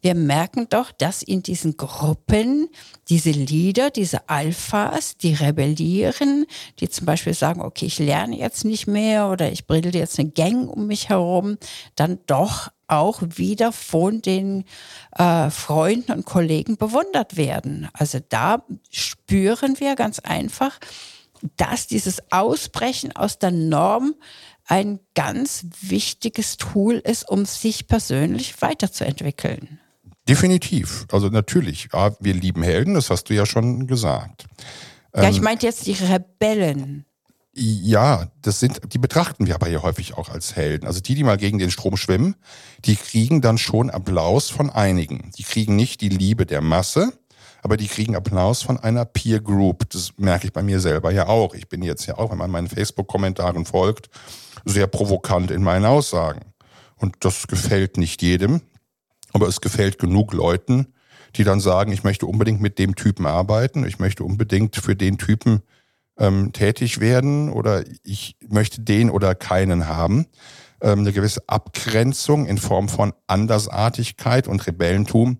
Wir 0.00 0.14
merken 0.14 0.68
doch, 0.70 0.92
dass 0.92 1.22
in 1.22 1.42
diesen 1.42 1.76
Gruppen 1.76 2.68
diese 3.08 3.30
Leader, 3.30 3.90
diese 3.90 4.28
Alphas, 4.28 5.16
die 5.16 5.34
rebellieren, 5.34 6.46
die 6.78 6.88
zum 6.88 7.06
Beispiel 7.06 7.34
sagen, 7.34 7.60
okay, 7.60 7.86
ich 7.86 7.98
lerne 7.98 8.38
jetzt 8.38 8.64
nicht 8.64 8.86
mehr 8.86 9.28
oder 9.28 9.50
ich 9.50 9.66
bilde 9.66 9.96
jetzt 9.98 10.18
eine 10.18 10.30
Gang 10.30 10.68
um 10.68 10.86
mich 10.86 11.08
herum, 11.08 11.58
dann 11.96 12.20
doch 12.26 12.70
auch 12.86 13.20
wieder 13.22 13.72
von 13.72 14.22
den 14.22 14.64
äh, 15.16 15.50
Freunden 15.50 16.12
und 16.12 16.24
Kollegen 16.24 16.76
bewundert 16.76 17.36
werden. 17.36 17.88
Also 17.92 18.18
da 18.28 18.64
spüren 18.90 19.78
wir 19.78 19.96
ganz 19.96 20.18
einfach, 20.20 20.78
dass 21.56 21.86
dieses 21.86 22.20
Ausbrechen 22.30 23.14
aus 23.16 23.38
der 23.38 23.50
Norm 23.50 24.14
ein 24.70 25.00
ganz 25.14 25.66
wichtiges 25.80 26.56
Tool 26.56 26.94
ist, 26.94 27.28
um 27.28 27.44
sich 27.44 27.88
persönlich 27.88 28.62
weiterzuentwickeln. 28.62 29.80
Definitiv. 30.28 31.06
Also 31.10 31.28
natürlich, 31.28 31.88
ja, 31.92 32.12
wir 32.20 32.34
lieben 32.34 32.62
Helden, 32.62 32.94
das 32.94 33.10
hast 33.10 33.24
du 33.24 33.34
ja 33.34 33.46
schon 33.46 33.88
gesagt. 33.88 34.46
Ja, 35.14 35.28
ich 35.28 35.38
ähm, 35.38 35.44
meinte 35.44 35.66
jetzt 35.66 35.86
die 35.86 35.92
Rebellen. 35.92 37.04
Ja, 37.52 38.28
das 38.42 38.60
sind, 38.60 38.80
die 38.92 38.98
betrachten 38.98 39.48
wir 39.48 39.56
aber 39.56 39.66
hier 39.66 39.82
häufig 39.82 40.16
auch 40.16 40.28
als 40.28 40.54
Helden. 40.54 40.86
Also 40.86 41.00
die, 41.00 41.16
die 41.16 41.24
mal 41.24 41.36
gegen 41.36 41.58
den 41.58 41.72
Strom 41.72 41.96
schwimmen, 41.96 42.36
die 42.84 42.94
kriegen 42.94 43.40
dann 43.40 43.58
schon 43.58 43.90
Applaus 43.90 44.50
von 44.50 44.70
einigen. 44.70 45.32
Die 45.36 45.42
kriegen 45.42 45.74
nicht 45.74 46.00
die 46.00 46.10
Liebe 46.10 46.46
der 46.46 46.60
Masse, 46.60 47.12
aber 47.62 47.76
die 47.76 47.88
kriegen 47.88 48.16
Applaus 48.16 48.62
von 48.62 48.78
einer 48.78 49.04
Peer 49.04 49.40
Group. 49.40 49.88
Das 49.90 50.12
merke 50.16 50.46
ich 50.46 50.52
bei 50.52 50.62
mir 50.62 50.80
selber 50.80 51.10
ja 51.10 51.26
auch. 51.26 51.54
Ich 51.54 51.68
bin 51.68 51.82
jetzt 51.82 52.06
ja 52.06 52.18
auch, 52.18 52.30
wenn 52.30 52.38
man 52.38 52.50
meinen 52.50 52.68
Facebook-Kommentaren 52.68 53.64
folgt, 53.64 54.08
sehr 54.64 54.86
provokant 54.86 55.50
in 55.50 55.62
meinen 55.62 55.84
Aussagen. 55.84 56.40
Und 56.96 57.16
das 57.20 57.46
gefällt 57.46 57.96
nicht 57.96 58.22
jedem, 58.22 58.60
aber 59.32 59.48
es 59.48 59.60
gefällt 59.60 59.98
genug 59.98 60.32
Leuten, 60.32 60.88
die 61.36 61.44
dann 61.44 61.60
sagen, 61.60 61.92
ich 61.92 62.04
möchte 62.04 62.26
unbedingt 62.26 62.60
mit 62.60 62.78
dem 62.78 62.94
Typen 62.94 63.26
arbeiten, 63.26 63.86
ich 63.86 63.98
möchte 63.98 64.24
unbedingt 64.24 64.76
für 64.76 64.96
den 64.96 65.16
Typen 65.16 65.62
ähm, 66.18 66.52
tätig 66.52 67.00
werden 67.00 67.50
oder 67.50 67.84
ich 68.04 68.36
möchte 68.48 68.80
den 68.80 69.10
oder 69.10 69.34
keinen 69.34 69.88
haben. 69.88 70.26
Ähm, 70.82 71.00
eine 71.00 71.12
gewisse 71.12 71.42
Abgrenzung 71.46 72.46
in 72.46 72.58
Form 72.58 72.88
von 72.88 73.12
Andersartigkeit 73.26 74.48
und 74.48 74.66
Rebellentum 74.66 75.38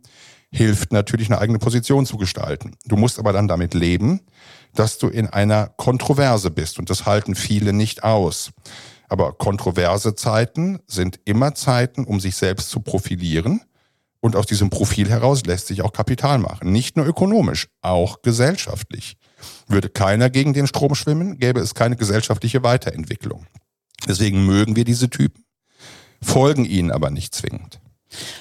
hilft 0.53 0.93
natürlich 0.93 1.29
eine 1.31 1.41
eigene 1.41 1.59
Position 1.59 2.07
zu 2.07 2.17
gestalten. 2.17 2.73
Du 2.85 2.97
musst 2.97 3.19
aber 3.19 3.33
dann 3.33 3.49
damit 3.49 3.75
leben, 3.75 4.21
dass 4.75 4.99
du 4.99 5.09
in 5.09 5.27
einer 5.27 5.69
Kontroverse 5.77 6.51
bist 6.51 6.79
und 6.79 6.91
das 6.91 7.07
halten 7.07 7.35
viele 7.35 7.73
nicht 7.73 8.03
aus. 8.03 8.51
Aber 9.09 9.33
kontroverse 9.33 10.15
Zeiten 10.15 10.79
sind 10.87 11.19
immer 11.25 11.55
Zeiten, 11.55 12.05
um 12.05 12.21
sich 12.21 12.37
selbst 12.37 12.71
zu 12.71 12.81
profilieren. 12.81 13.63
Und 14.21 14.37
aus 14.37 14.47
diesem 14.47 14.71
Profil 14.71 15.09
heraus 15.09 15.45
lässt 15.47 15.67
sich 15.67 15.83
auch 15.83 15.93
Kapital 15.93 16.39
machen. 16.39 16.71
Nicht 16.71 16.97
nur 16.97 17.07
ökonomisch, 17.07 17.69
auch 17.81 18.23
gesellschaftlich. 18.23 19.17
Würde 19.67 19.89
keiner 19.89 20.31
gegen 20.31 20.53
den 20.53 20.67
Strom 20.67 20.95
schwimmen, 20.95 21.39
gäbe 21.39 21.61
es 21.61 21.75
keine 21.75 21.97
gesellschaftliche 21.97 22.63
Weiterentwicklung. 22.63 23.47
Deswegen 24.07 24.45
mögen 24.47 24.77
wir 24.77 24.85
diese 24.85 25.11
Typen, 25.11 25.45
folgen 26.23 26.65
ihnen 26.65 26.91
aber 26.91 27.11
nicht 27.11 27.35
zwingend. 27.35 27.81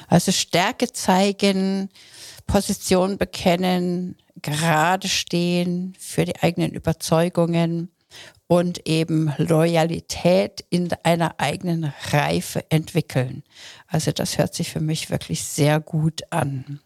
Also 0.08 0.32
Stärke 0.32 0.92
zeigen, 0.92 1.90
Position 2.48 3.18
bekennen, 3.18 4.16
gerade 4.42 5.08
stehen 5.08 5.94
für 6.00 6.26
die 6.26 6.42
eigenen 6.42 6.72
Überzeugungen 6.72 7.92
und 8.48 8.88
eben 8.88 9.32
Loyalität 9.38 10.66
in 10.70 10.90
einer 11.04 11.40
eigenen 11.40 11.94
Reife 12.12 12.64
entwickeln. 12.72 13.44
Also 13.88 14.12
das 14.12 14.38
hört 14.38 14.56
sich 14.56 14.72
für 14.72 14.80
mich 14.80 15.12
wirklich 15.12 15.44
sehr 15.44 15.80
gut 15.80 16.24
an. 16.32 16.80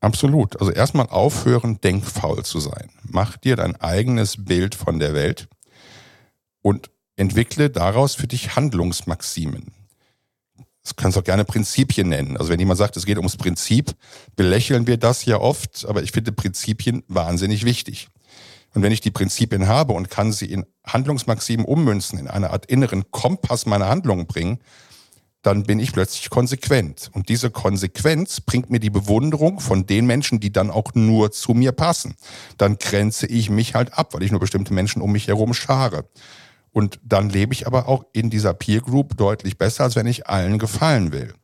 Absolut. 0.00 0.60
Also 0.60 0.72
erstmal 0.72 1.06
aufhören, 1.06 1.80
denkfaul 1.80 2.44
zu 2.44 2.60
sein. 2.60 2.90
Mach 3.02 3.36
dir 3.36 3.56
dein 3.56 3.76
eigenes 3.76 4.44
Bild 4.44 4.74
von 4.74 4.98
der 4.98 5.14
Welt 5.14 5.48
und 6.62 6.90
entwickle 7.16 7.70
daraus 7.70 8.14
für 8.14 8.28
dich 8.28 8.56
Handlungsmaximen. 8.56 9.72
Das 10.82 10.96
kannst 10.96 11.16
du 11.16 11.20
auch 11.20 11.24
gerne 11.24 11.44
Prinzipien 11.44 12.08
nennen. 12.08 12.36
Also 12.36 12.50
wenn 12.50 12.58
jemand 12.58 12.78
sagt, 12.78 12.96
es 12.96 13.04
geht 13.04 13.18
ums 13.18 13.36
Prinzip, 13.36 13.92
belächeln 14.36 14.86
wir 14.86 14.96
das 14.96 15.24
ja 15.24 15.38
oft, 15.38 15.84
aber 15.86 16.02
ich 16.02 16.12
finde 16.12 16.32
Prinzipien 16.32 17.02
wahnsinnig 17.08 17.64
wichtig. 17.64 18.08
Und 18.74 18.82
wenn 18.82 18.92
ich 18.92 19.00
die 19.00 19.10
Prinzipien 19.10 19.66
habe 19.66 19.92
und 19.92 20.10
kann 20.10 20.32
sie 20.32 20.46
in 20.46 20.66
Handlungsmaximen 20.86 21.64
ummünzen, 21.64 22.18
in 22.18 22.28
eine 22.28 22.50
Art 22.50 22.66
inneren 22.66 23.10
Kompass 23.10 23.66
meiner 23.66 23.88
Handlungen 23.88 24.26
bringen, 24.26 24.60
dann 25.42 25.62
bin 25.62 25.78
ich 25.78 25.92
plötzlich 25.92 26.30
konsequent. 26.30 27.10
Und 27.12 27.28
diese 27.28 27.50
Konsequenz 27.50 28.40
bringt 28.40 28.70
mir 28.70 28.80
die 28.80 28.90
Bewunderung 28.90 29.60
von 29.60 29.86
den 29.86 30.06
Menschen, 30.06 30.40
die 30.40 30.52
dann 30.52 30.70
auch 30.70 30.94
nur 30.94 31.30
zu 31.30 31.54
mir 31.54 31.72
passen. 31.72 32.16
Dann 32.56 32.76
grenze 32.76 33.26
ich 33.26 33.48
mich 33.48 33.74
halt 33.74 33.94
ab, 33.94 34.14
weil 34.14 34.22
ich 34.22 34.30
nur 34.30 34.40
bestimmte 34.40 34.74
Menschen 34.74 35.00
um 35.00 35.12
mich 35.12 35.28
herum 35.28 35.54
schare. 35.54 36.04
Und 36.72 37.00
dann 37.02 37.30
lebe 37.30 37.52
ich 37.52 37.66
aber 37.66 37.88
auch 37.88 38.04
in 38.12 38.30
dieser 38.30 38.54
Peer 38.54 38.80
Group 38.80 39.16
deutlich 39.16 39.58
besser, 39.58 39.84
als 39.84 39.96
wenn 39.96 40.06
ich 40.06 40.26
allen 40.26 40.58
gefallen 40.58 41.12
will. 41.12 41.34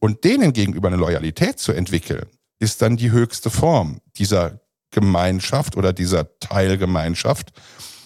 Und 0.00 0.24
denen 0.24 0.52
gegenüber 0.52 0.88
eine 0.88 0.96
Loyalität 0.96 1.58
zu 1.58 1.72
entwickeln, 1.72 2.26
ist 2.58 2.82
dann 2.82 2.96
die 2.96 3.10
höchste 3.10 3.50
Form 3.50 4.00
dieser 4.16 4.60
Gemeinschaft 4.90 5.76
oder 5.76 5.92
dieser 5.92 6.38
Teilgemeinschaft. 6.38 7.52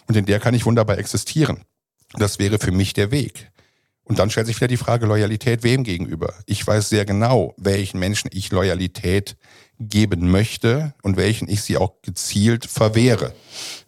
Und 0.06 0.16
in 0.16 0.26
der 0.26 0.40
kann 0.40 0.54
ich 0.54 0.64
wunderbar 0.64 0.98
existieren. 0.98 1.64
Das 2.14 2.38
wäre 2.38 2.58
für 2.58 2.72
mich 2.72 2.94
der 2.94 3.10
Weg. 3.10 3.50
Und 4.08 4.18
dann 4.18 4.30
stellt 4.30 4.46
sich 4.46 4.56
wieder 4.56 4.68
die 4.68 4.78
Frage 4.78 5.06
Loyalität 5.06 5.62
wem 5.62 5.84
gegenüber. 5.84 6.34
Ich 6.46 6.66
weiß 6.66 6.88
sehr 6.88 7.04
genau, 7.04 7.54
welchen 7.58 8.00
Menschen 8.00 8.30
ich 8.32 8.50
Loyalität 8.50 9.36
geben 9.78 10.30
möchte 10.30 10.94
und 11.02 11.16
welchen 11.16 11.48
ich 11.48 11.62
sie 11.62 11.76
auch 11.76 12.00
gezielt 12.02 12.66
verwehre. 12.66 13.34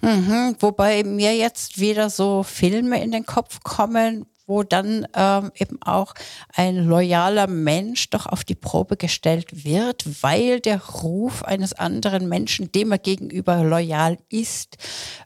Mhm, 0.02 0.56
wobei 0.60 1.02
mir 1.02 1.34
jetzt 1.34 1.80
wieder 1.80 2.10
so 2.10 2.42
Filme 2.42 3.02
in 3.02 3.10
den 3.10 3.26
Kopf 3.26 3.60
kommen, 3.64 4.26
wo 4.50 4.64
dann 4.64 5.06
ähm, 5.14 5.52
eben 5.54 5.80
auch 5.80 6.12
ein 6.52 6.84
loyaler 6.84 7.46
Mensch 7.46 8.10
doch 8.10 8.26
auf 8.26 8.42
die 8.42 8.56
Probe 8.56 8.96
gestellt 8.96 9.64
wird, 9.64 10.22
weil 10.22 10.58
der 10.58 10.84
Ruf 10.84 11.44
eines 11.44 11.72
anderen 11.72 12.28
Menschen, 12.28 12.72
dem 12.72 12.90
er 12.90 12.98
gegenüber 12.98 13.62
loyal 13.62 14.18
ist, 14.28 14.76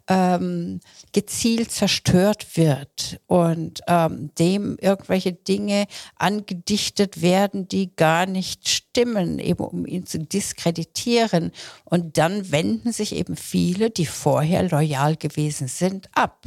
ähm, 0.09 0.81
gezielt 1.13 1.71
zerstört 1.71 2.59
wird 2.59 3.19
und 3.27 3.81
ähm, 3.89 4.31
dem 4.39 4.77
irgendwelche 4.79 5.33
Dinge 5.33 5.87
angedichtet 6.17 7.23
werden, 7.23 7.67
die 7.67 7.97
gar 7.97 8.27
nicht 8.27 8.84
stimmen, 8.95 9.41
eben 9.41 9.65
um 9.65 9.87
ihn 9.87 10.07
zu 10.07 10.21
diskreditieren. 10.21 11.51
Und 11.85 12.17
dann 12.17 12.53
wenden 12.53 12.93
sich 12.93 13.15
eben 13.15 13.37
viele, 13.37 13.91
die 13.91 14.07
vorher 14.07 14.69
loyal 14.69 15.17
gewesen 15.17 15.67
sind, 15.67 16.09
ab. 16.15 16.47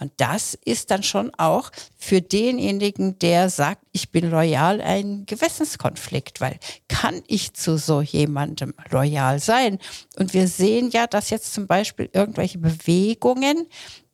Und 0.00 0.12
das 0.16 0.58
ist 0.64 0.90
dann 0.90 1.02
schon 1.02 1.32
auch 1.36 1.70
für 1.96 2.20
denjenigen, 2.20 3.18
der 3.20 3.48
sagt, 3.50 3.82
ich 3.92 4.10
bin 4.10 4.30
loyal, 4.30 4.80
ein 4.80 5.24
Gewissenskonflikt, 5.26 6.40
weil 6.40 6.58
kann 6.88 7.22
ich 7.28 7.54
zu 7.54 7.78
so 7.78 8.02
jemandem 8.02 8.74
loyal 8.90 9.38
sein? 9.38 9.78
Und 10.18 10.34
wir 10.34 10.48
sehen 10.48 10.90
ja, 10.90 11.06
dass 11.06 11.30
jetzt 11.30 11.54
zum 11.54 11.66
Beispiel 11.66 12.10
irgendwelche 12.12 12.58
Bewegungen, 12.58 13.68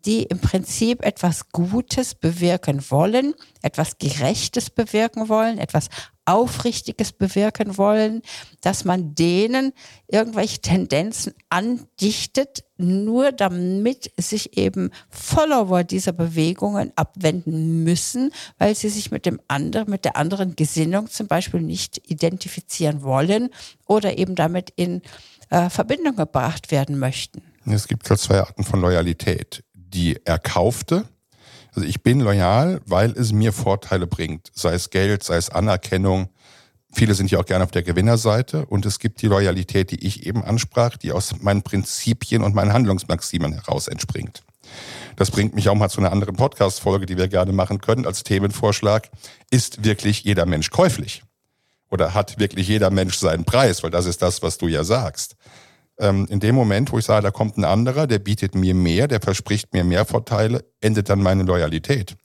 die 0.04 0.24
im 0.24 0.40
Prinzip 0.40 1.04
etwas 1.04 1.50
Gutes 1.50 2.14
bewirken 2.14 2.84
wollen, 2.90 3.34
etwas 3.62 3.98
Gerechtes 3.98 4.70
bewirken 4.70 5.28
wollen, 5.28 5.58
etwas 5.58 5.88
Aufrichtiges 6.24 7.12
bewirken 7.12 7.76
wollen, 7.78 8.22
dass 8.60 8.84
man 8.84 9.14
denen 9.14 9.72
irgendwelche 10.06 10.60
Tendenzen 10.60 11.34
andichtet, 11.48 12.64
nur 12.76 13.32
damit 13.32 14.12
sich 14.16 14.56
eben 14.56 14.90
Follower 15.08 15.84
dieser 15.84 16.12
Bewegungen 16.12 16.92
abwenden 16.96 17.82
müssen, 17.84 18.32
weil 18.58 18.74
sie 18.74 18.88
sich 18.88 19.10
mit 19.10 19.26
dem 19.26 19.40
anderen, 19.48 19.90
mit 19.90 20.04
der 20.04 20.16
anderen 20.16 20.56
Gesinnung 20.56 21.10
zum 21.10 21.26
Beispiel 21.26 21.60
nicht 21.60 22.10
identifizieren 22.10 23.02
wollen 23.02 23.50
oder 23.86 24.18
eben 24.18 24.34
damit 24.34 24.70
in 24.76 25.02
äh, 25.50 25.68
Verbindung 25.70 26.16
gebracht 26.16 26.70
werden 26.70 26.98
möchten. 26.98 27.42
Es 27.66 27.86
gibt 27.86 28.06
zwei 28.06 28.40
Arten 28.40 28.64
von 28.64 28.80
Loyalität. 28.80 29.62
Die 29.74 30.24
erkaufte, 30.24 31.04
also 31.74 31.88
ich 31.88 32.02
bin 32.02 32.20
loyal, 32.20 32.80
weil 32.86 33.12
es 33.12 33.32
mir 33.32 33.52
Vorteile 33.52 34.06
bringt, 34.06 34.50
sei 34.54 34.74
es 34.74 34.90
Geld, 34.90 35.22
sei 35.22 35.36
es 35.36 35.50
Anerkennung. 35.50 36.28
Viele 36.92 37.14
sind 37.14 37.30
ja 37.30 37.40
auch 37.40 37.46
gerne 37.46 37.64
auf 37.64 37.70
der 37.70 37.82
Gewinnerseite 37.82 38.66
und 38.66 38.84
es 38.84 38.98
gibt 38.98 39.22
die 39.22 39.26
Loyalität, 39.26 39.90
die 39.90 40.06
ich 40.06 40.26
eben 40.26 40.44
ansprach, 40.44 40.98
die 40.98 41.12
aus 41.12 41.40
meinen 41.40 41.62
Prinzipien 41.62 42.42
und 42.42 42.54
meinen 42.54 42.74
Handlungsmaximen 42.74 43.54
heraus 43.54 43.88
entspringt. 43.88 44.42
Das 45.16 45.30
bringt 45.30 45.54
mich 45.54 45.68
auch 45.70 45.74
mal 45.74 45.88
zu 45.88 46.00
einer 46.00 46.12
anderen 46.12 46.36
Podcast-Folge, 46.36 47.06
die 47.06 47.16
wir 47.16 47.28
gerne 47.28 47.52
machen 47.52 47.80
können 47.80 48.06
als 48.06 48.22
Themenvorschlag. 48.22 49.10
Ist 49.50 49.84
wirklich 49.84 50.24
jeder 50.24 50.44
Mensch 50.44 50.70
käuflich? 50.70 51.22
Oder 51.90 52.14
hat 52.14 52.38
wirklich 52.38 52.68
jeder 52.68 52.90
Mensch 52.90 53.16
seinen 53.16 53.44
Preis? 53.44 53.82
Weil 53.82 53.90
das 53.90 54.06
ist 54.06 54.20
das, 54.20 54.42
was 54.42 54.58
du 54.58 54.68
ja 54.68 54.84
sagst 54.84 55.36
ähm, 55.98 56.26
in 56.30 56.40
dem 56.40 56.54
Moment, 56.54 56.92
wo 56.92 56.98
ich 56.98 57.04
sage, 57.04 57.22
da 57.22 57.30
kommt 57.30 57.56
ein 57.58 57.64
anderer, 57.64 58.06
der 58.06 58.18
bietet 58.18 58.54
mir 58.54 58.74
mehr, 58.74 59.08
der 59.08 59.20
verspricht 59.20 59.72
mir 59.72 59.84
mehr 59.84 60.04
Vorteile, 60.04 60.64
endet 60.80 61.08
dann 61.08 61.22
meine 61.22 61.42
Loyalität. 61.42 62.16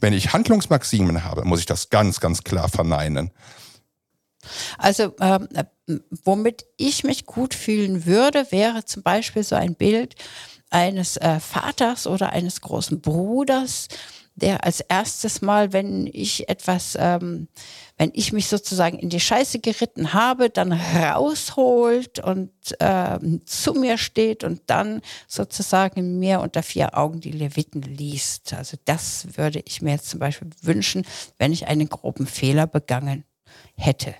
Wenn 0.00 0.12
ich 0.12 0.32
Handlungsmaximen 0.32 1.24
habe, 1.24 1.44
muss 1.44 1.60
ich 1.60 1.66
das 1.66 1.90
ganz, 1.90 2.20
ganz 2.20 2.44
klar 2.44 2.68
verneinen. 2.68 3.32
Also 4.78 5.14
ähm, 5.20 5.48
womit 6.24 6.64
ich 6.76 7.04
mich 7.04 7.26
gut 7.26 7.54
fühlen 7.54 8.06
würde, 8.06 8.46
wäre 8.50 8.84
zum 8.84 9.02
Beispiel 9.02 9.42
so 9.42 9.56
ein 9.56 9.74
Bild 9.74 10.14
eines 10.70 11.16
äh, 11.16 11.40
Vaters 11.40 12.06
oder 12.06 12.30
eines 12.30 12.60
großen 12.60 13.00
Bruders, 13.00 13.88
der 14.38 14.64
als 14.64 14.80
erstes 14.80 15.42
Mal, 15.42 15.72
wenn 15.72 16.06
ich 16.06 16.48
etwas, 16.48 16.96
ähm, 16.98 17.48
wenn 17.96 18.10
ich 18.14 18.32
mich 18.32 18.48
sozusagen 18.48 18.98
in 18.98 19.10
die 19.10 19.20
Scheiße 19.20 19.58
geritten 19.58 20.12
habe, 20.12 20.50
dann 20.50 20.72
rausholt 20.72 22.18
und 22.20 22.50
ähm, 22.80 23.42
zu 23.44 23.74
mir 23.74 23.98
steht 23.98 24.44
und 24.44 24.62
dann 24.66 25.02
sozusagen 25.26 26.18
mir 26.18 26.40
unter 26.40 26.62
vier 26.62 26.96
Augen 26.96 27.20
die 27.20 27.32
Leviten 27.32 27.82
liest. 27.82 28.52
Also 28.54 28.76
das 28.84 29.26
würde 29.36 29.62
ich 29.64 29.82
mir 29.82 29.92
jetzt 29.92 30.10
zum 30.10 30.20
Beispiel 30.20 30.50
wünschen, 30.62 31.04
wenn 31.38 31.52
ich 31.52 31.66
einen 31.66 31.88
groben 31.88 32.26
Fehler 32.26 32.66
begangen 32.66 33.24
hätte. 33.76 34.14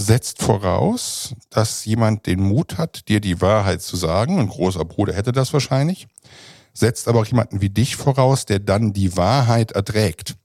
Setzt 0.00 0.40
voraus, 0.40 1.34
dass 1.50 1.84
jemand 1.84 2.26
den 2.26 2.40
Mut 2.40 2.78
hat, 2.78 3.08
dir 3.08 3.20
die 3.20 3.40
Wahrheit 3.40 3.82
zu 3.82 3.96
sagen. 3.96 4.38
Ein 4.38 4.48
großer 4.48 4.84
Bruder 4.84 5.12
hätte 5.12 5.32
das 5.32 5.52
wahrscheinlich 5.52 6.06
setzt 6.78 7.08
aber 7.08 7.20
auch 7.20 7.26
jemanden 7.26 7.60
wie 7.60 7.70
dich 7.70 7.96
voraus, 7.96 8.46
der 8.46 8.58
dann 8.58 8.92
die 8.92 9.16
Wahrheit 9.16 9.72
erträgt. 9.72 10.36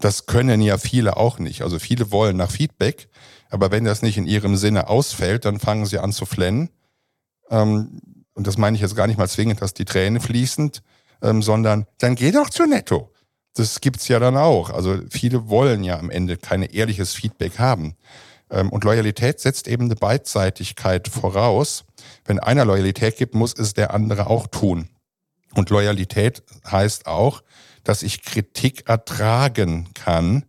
Das 0.00 0.26
können 0.26 0.60
ja 0.60 0.76
viele 0.78 1.16
auch 1.16 1.38
nicht. 1.38 1.62
Also 1.62 1.78
viele 1.78 2.10
wollen 2.10 2.36
nach 2.36 2.50
Feedback, 2.50 3.08
aber 3.50 3.70
wenn 3.70 3.84
das 3.84 4.02
nicht 4.02 4.18
in 4.18 4.26
ihrem 4.26 4.56
Sinne 4.56 4.88
ausfällt, 4.88 5.44
dann 5.44 5.60
fangen 5.60 5.86
sie 5.86 5.98
an 5.98 6.12
zu 6.12 6.26
flennen. 6.26 6.70
Ähm, 7.50 8.00
und 8.34 8.46
das 8.46 8.58
meine 8.58 8.76
ich 8.76 8.82
jetzt 8.82 8.96
gar 8.96 9.06
nicht 9.06 9.18
mal 9.18 9.28
zwingend, 9.28 9.62
dass 9.62 9.74
die 9.74 9.84
Tränen 9.84 10.20
fließend, 10.20 10.82
ähm, 11.22 11.40
sondern 11.40 11.86
dann 11.98 12.16
geh 12.16 12.32
doch 12.32 12.50
zu 12.50 12.66
Netto. 12.66 13.10
Das 13.54 13.80
gibt's 13.80 14.08
ja 14.08 14.18
dann 14.18 14.36
auch. 14.36 14.70
Also 14.70 14.98
viele 15.10 15.48
wollen 15.48 15.84
ja 15.84 15.98
am 15.98 16.10
Ende 16.10 16.36
kein 16.36 16.62
ehrliches 16.62 17.14
Feedback 17.14 17.58
haben. 17.58 17.94
Ähm, 18.50 18.70
und 18.70 18.84
Loyalität 18.84 19.40
setzt 19.40 19.68
eben 19.68 19.84
eine 19.84 19.94
Beidseitigkeit 19.94 21.08
voraus. 21.08 21.84
Wenn 22.24 22.40
einer 22.40 22.64
Loyalität 22.64 23.16
gibt, 23.16 23.34
muss 23.34 23.54
es 23.56 23.74
der 23.74 23.94
andere 23.94 24.26
auch 24.26 24.48
tun. 24.48 24.88
Und 25.54 25.70
Loyalität 25.70 26.42
heißt 26.70 27.06
auch, 27.06 27.42
dass 27.84 28.02
ich 28.02 28.22
Kritik 28.22 28.88
ertragen 28.88 29.88
kann 29.94 30.44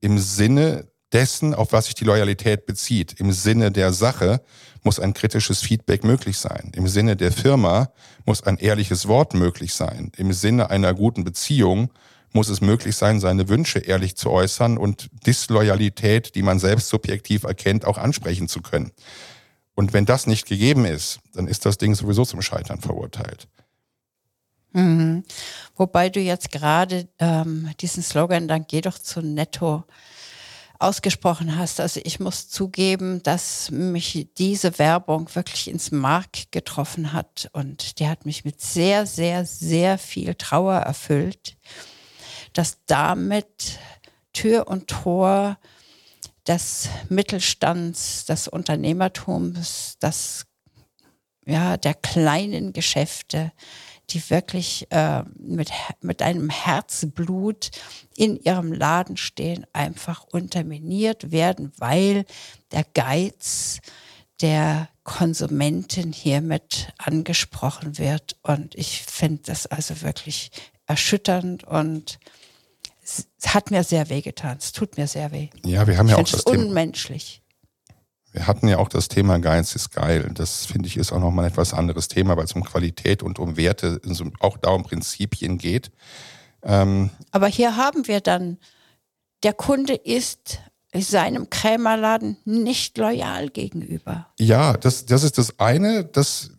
im 0.00 0.18
Sinne 0.18 0.88
dessen, 1.12 1.54
auf 1.54 1.72
was 1.72 1.86
sich 1.86 1.94
die 1.94 2.04
Loyalität 2.04 2.66
bezieht. 2.66 3.14
Im 3.18 3.32
Sinne 3.32 3.70
der 3.70 3.92
Sache 3.92 4.42
muss 4.82 5.00
ein 5.00 5.14
kritisches 5.14 5.60
Feedback 5.60 6.04
möglich 6.04 6.38
sein. 6.38 6.72
Im 6.74 6.86
Sinne 6.86 7.16
der 7.16 7.32
Firma 7.32 7.90
muss 8.24 8.42
ein 8.42 8.58
ehrliches 8.58 9.08
Wort 9.08 9.34
möglich 9.34 9.74
sein. 9.74 10.12
Im 10.16 10.32
Sinne 10.32 10.70
einer 10.70 10.94
guten 10.94 11.24
Beziehung 11.24 11.90
muss 12.32 12.48
es 12.48 12.60
möglich 12.60 12.94
sein, 12.96 13.20
seine 13.20 13.48
Wünsche 13.48 13.78
ehrlich 13.78 14.16
zu 14.16 14.30
äußern 14.30 14.76
und 14.76 15.08
Disloyalität, 15.26 16.34
die 16.34 16.42
man 16.42 16.58
selbst 16.58 16.88
subjektiv 16.88 17.44
erkennt, 17.44 17.86
auch 17.86 17.96
ansprechen 17.96 18.48
zu 18.48 18.60
können. 18.60 18.92
Und 19.74 19.92
wenn 19.92 20.04
das 20.04 20.26
nicht 20.26 20.46
gegeben 20.46 20.84
ist, 20.84 21.20
dann 21.32 21.46
ist 21.46 21.64
das 21.64 21.78
Ding 21.78 21.94
sowieso 21.94 22.24
zum 22.24 22.42
Scheitern 22.42 22.80
verurteilt. 22.80 23.48
Mhm. 24.72 25.24
Wobei 25.76 26.08
du 26.08 26.20
jetzt 26.20 26.50
gerade 26.50 27.08
ähm, 27.18 27.70
diesen 27.80 28.02
Slogan, 28.02 28.48
dann 28.48 28.66
geh 28.68 28.80
doch 28.80 28.98
zu 28.98 29.22
Netto, 29.22 29.84
ausgesprochen 30.78 31.56
hast. 31.56 31.80
Also 31.80 32.00
ich 32.04 32.20
muss 32.20 32.48
zugeben, 32.48 33.22
dass 33.22 33.70
mich 33.70 34.28
diese 34.38 34.78
Werbung 34.78 35.34
wirklich 35.34 35.68
ins 35.68 35.90
Mark 35.90 36.50
getroffen 36.52 37.12
hat 37.12 37.50
und 37.52 37.98
die 37.98 38.08
hat 38.08 38.26
mich 38.26 38.44
mit 38.44 38.60
sehr, 38.60 39.06
sehr, 39.06 39.44
sehr 39.44 39.98
viel 39.98 40.34
Trauer 40.34 40.76
erfüllt, 40.76 41.56
dass 42.52 42.78
damit 42.86 43.78
Tür 44.32 44.68
und 44.68 44.88
Tor 44.88 45.58
des 46.46 46.88
Mittelstands, 47.08 48.24
des 48.26 48.46
Unternehmertums, 48.46 49.96
das 49.98 50.46
ja 51.44 51.76
der 51.76 51.94
kleinen 51.94 52.72
Geschäfte 52.72 53.52
die 54.10 54.30
wirklich 54.30 54.86
äh, 54.90 55.22
mit, 55.38 55.70
mit 56.00 56.22
einem 56.22 56.50
Herzblut 56.50 57.70
in 58.16 58.36
ihrem 58.36 58.72
Laden 58.72 59.16
stehen, 59.16 59.66
einfach 59.72 60.24
unterminiert 60.24 61.30
werden, 61.30 61.72
weil 61.76 62.24
der 62.72 62.84
Geiz 62.94 63.80
der 64.40 64.88
Konsumenten 65.04 66.12
hiermit 66.12 66.92
angesprochen 66.98 67.98
wird. 67.98 68.36
Und 68.42 68.74
ich 68.74 69.02
finde 69.02 69.42
das 69.46 69.66
also 69.66 70.02
wirklich 70.02 70.50
erschütternd 70.86 71.64
und 71.64 72.18
es 73.02 73.26
hat 73.46 73.70
mir 73.70 73.84
sehr 73.84 74.08
weh 74.10 74.20
getan. 74.20 74.58
Es 74.58 74.72
tut 74.72 74.96
mir 74.96 75.06
sehr 75.06 75.32
weh. 75.32 75.48
Ja, 75.64 75.86
wir 75.86 75.96
haben 75.96 76.08
ja 76.08 76.16
auch 76.16 76.28
das 76.28 76.44
Thema. 76.44 76.64
unmenschlich. 76.64 77.42
Wir 78.38 78.46
hatten 78.46 78.68
ja 78.68 78.78
auch 78.78 78.88
das 78.88 79.08
Thema 79.08 79.40
Geiz 79.40 79.74
ist 79.74 79.90
geil. 79.90 80.30
Das 80.32 80.64
finde 80.64 80.86
ich 80.86 80.96
ist 80.96 81.10
auch 81.10 81.18
nochmal 81.18 81.46
ein 81.46 81.50
etwas 81.50 81.74
anderes 81.74 82.06
Thema, 82.06 82.36
weil 82.36 82.44
es 82.44 82.52
um 82.52 82.62
Qualität 82.62 83.24
und 83.24 83.40
um 83.40 83.56
Werte, 83.56 84.00
auch 84.38 84.56
da 84.58 84.70
um 84.70 84.84
Prinzipien 84.84 85.58
geht. 85.58 85.90
Ähm 86.62 87.10
Aber 87.32 87.48
hier 87.48 87.76
haben 87.76 88.06
wir 88.06 88.20
dann, 88.20 88.58
der 89.42 89.54
Kunde 89.54 89.94
ist 89.94 90.60
seinem 90.94 91.50
Krämerladen 91.50 92.36
nicht 92.44 92.96
loyal 92.96 93.48
gegenüber. 93.48 94.28
Ja, 94.38 94.74
das, 94.74 95.04
das 95.04 95.24
ist 95.24 95.36
das 95.36 95.58
eine. 95.58 96.04
Das, 96.04 96.52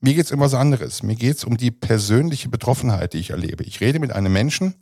mir 0.00 0.12
geht 0.12 0.26
es 0.26 0.32
immer 0.32 0.50
so 0.50 0.58
anderes. 0.58 1.02
Mir 1.02 1.16
geht 1.16 1.38
es 1.38 1.44
um 1.44 1.56
die 1.56 1.70
persönliche 1.70 2.50
Betroffenheit, 2.50 3.14
die 3.14 3.20
ich 3.20 3.30
erlebe. 3.30 3.64
Ich 3.64 3.80
rede 3.80 4.00
mit 4.00 4.12
einem 4.12 4.34
Menschen, 4.34 4.74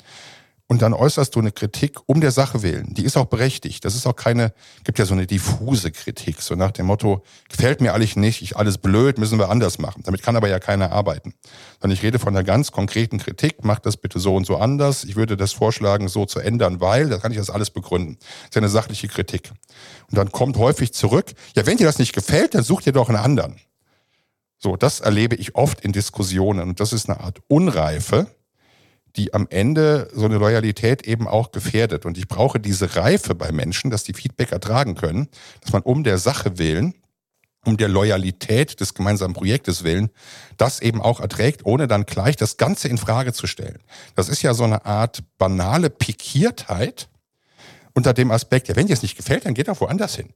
und 0.72 0.80
dann 0.80 0.94
äußerst 0.94 1.34
du 1.34 1.40
eine 1.40 1.52
Kritik 1.52 1.98
um 2.06 2.22
der 2.22 2.30
Sache 2.30 2.62
willen. 2.62 2.94
Die 2.94 3.04
ist 3.04 3.18
auch 3.18 3.26
berechtigt. 3.26 3.84
Das 3.84 3.94
ist 3.94 4.06
auch 4.06 4.16
keine, 4.16 4.54
gibt 4.84 4.98
ja 4.98 5.04
so 5.04 5.12
eine 5.12 5.26
diffuse 5.26 5.90
Kritik, 5.90 6.40
so 6.40 6.54
nach 6.54 6.70
dem 6.70 6.86
Motto, 6.86 7.22
gefällt 7.50 7.82
mir 7.82 7.92
alles 7.92 8.16
nicht, 8.16 8.40
ich 8.40 8.56
alles 8.56 8.78
blöd, 8.78 9.18
müssen 9.18 9.38
wir 9.38 9.50
anders 9.50 9.78
machen. 9.78 10.02
Damit 10.06 10.22
kann 10.22 10.34
aber 10.34 10.48
ja 10.48 10.58
keiner 10.60 10.90
arbeiten. 10.90 11.34
Sondern 11.78 11.94
ich 11.94 12.02
rede 12.02 12.18
von 12.18 12.34
einer 12.34 12.42
ganz 12.42 12.72
konkreten 12.72 13.18
Kritik, 13.18 13.56
mach 13.64 13.80
das 13.80 13.98
bitte 13.98 14.18
so 14.18 14.34
und 14.34 14.46
so 14.46 14.56
anders. 14.56 15.04
Ich 15.04 15.14
würde 15.14 15.36
das 15.36 15.52
vorschlagen, 15.52 16.08
so 16.08 16.24
zu 16.24 16.40
ändern, 16.40 16.80
weil, 16.80 17.10
da 17.10 17.18
kann 17.18 17.32
ich 17.32 17.38
das 17.38 17.50
alles 17.50 17.68
begründen. 17.68 18.16
Das 18.18 18.48
ist 18.48 18.54
ja 18.54 18.60
eine 18.62 18.70
sachliche 18.70 19.08
Kritik. 19.08 19.50
Und 20.10 20.16
dann 20.16 20.32
kommt 20.32 20.56
häufig 20.56 20.94
zurück, 20.94 21.34
ja, 21.54 21.66
wenn 21.66 21.76
dir 21.76 21.84
das 21.84 21.98
nicht 21.98 22.14
gefällt, 22.14 22.54
dann 22.54 22.62
such 22.62 22.80
dir 22.80 22.94
doch 22.94 23.10
einen 23.10 23.18
anderen. 23.18 23.56
So, 24.56 24.76
das 24.76 25.00
erlebe 25.00 25.36
ich 25.36 25.54
oft 25.54 25.82
in 25.82 25.92
Diskussionen 25.92 26.66
und 26.66 26.80
das 26.80 26.94
ist 26.94 27.10
eine 27.10 27.20
Art 27.20 27.40
Unreife, 27.48 28.28
die 29.16 29.34
am 29.34 29.46
Ende 29.50 30.08
so 30.14 30.24
eine 30.24 30.38
Loyalität 30.38 31.06
eben 31.06 31.28
auch 31.28 31.52
gefährdet. 31.52 32.06
Und 32.06 32.16
ich 32.16 32.28
brauche 32.28 32.60
diese 32.60 32.96
Reife 32.96 33.34
bei 33.34 33.52
Menschen, 33.52 33.90
dass 33.90 34.04
die 34.04 34.14
Feedback 34.14 34.52
ertragen 34.52 34.94
können, 34.94 35.28
dass 35.60 35.72
man 35.72 35.82
um 35.82 36.04
der 36.04 36.18
Sache 36.18 36.58
willen, 36.58 36.94
um 37.64 37.76
der 37.76 37.88
Loyalität 37.88 38.80
des 38.80 38.94
gemeinsamen 38.94 39.34
Projektes 39.34 39.84
willen, 39.84 40.10
das 40.56 40.80
eben 40.80 41.00
auch 41.00 41.20
erträgt, 41.20 41.64
ohne 41.64 41.86
dann 41.86 42.06
gleich 42.06 42.36
das 42.36 42.56
Ganze 42.56 42.88
in 42.88 42.98
Frage 42.98 43.32
zu 43.32 43.46
stellen. 43.46 43.78
Das 44.14 44.28
ist 44.28 44.42
ja 44.42 44.54
so 44.54 44.64
eine 44.64 44.84
Art 44.84 45.22
banale 45.38 45.90
Pikiertheit 45.90 47.08
unter 47.94 48.14
dem 48.14 48.30
Aspekt, 48.30 48.68
ja, 48.68 48.76
wenn 48.76 48.86
dir 48.86 48.94
es 48.94 49.02
nicht 49.02 49.16
gefällt, 49.16 49.44
dann 49.44 49.54
geht 49.54 49.68
doch 49.68 49.80
woanders 49.80 50.16
hin. 50.16 50.30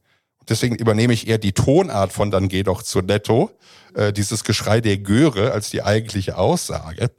Deswegen 0.47 0.75
übernehme 0.75 1.13
ich 1.13 1.27
eher 1.27 1.39
die 1.39 1.51
Tonart 1.51 2.13
von 2.13 2.31
dann 2.31 2.47
geh 2.47 2.63
doch 2.63 2.81
zu 2.81 3.01
Netto, 3.01 3.51
äh, 3.95 4.13
dieses 4.13 4.43
Geschrei 4.43 4.79
der 4.79 4.97
Göre 4.97 5.51
als 5.51 5.69
die 5.69 5.83
eigentliche 5.83 6.37
Aussage. 6.37 7.11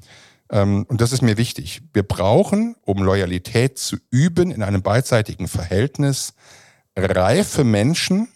Ähm, 0.51 0.85
und 0.89 1.01
das 1.01 1.13
ist 1.13 1.23
mir 1.23 1.37
wichtig. 1.37 1.83
Wir 1.93 2.03
brauchen, 2.03 2.77
um 2.85 3.03
Loyalität 3.03 3.79
zu 3.79 3.97
üben 4.11 4.51
in 4.51 4.63
einem 4.63 4.83
beidseitigen 4.83 5.49
Verhältnis, 5.49 6.35
reife 6.97 7.65
Menschen, 7.65 8.29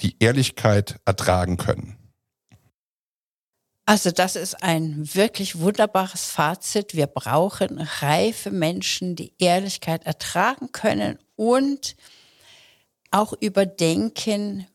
die 0.00 0.16
Ehrlichkeit 0.18 1.00
ertragen 1.04 1.56
können. 1.56 1.96
Also 3.86 4.12
das 4.12 4.36
ist 4.36 4.62
ein 4.62 5.14
wirklich 5.14 5.58
wunderbares 5.58 6.26
Fazit. 6.26 6.94
Wir 6.94 7.08
brauchen 7.08 7.80
reife 8.00 8.50
Menschen, 8.50 9.16
die 9.16 9.32
Ehrlichkeit 9.38 10.06
ertragen 10.06 10.70
können 10.70 11.18
und 11.34 11.96
auch 13.10 13.32
überdenken, 13.40 14.68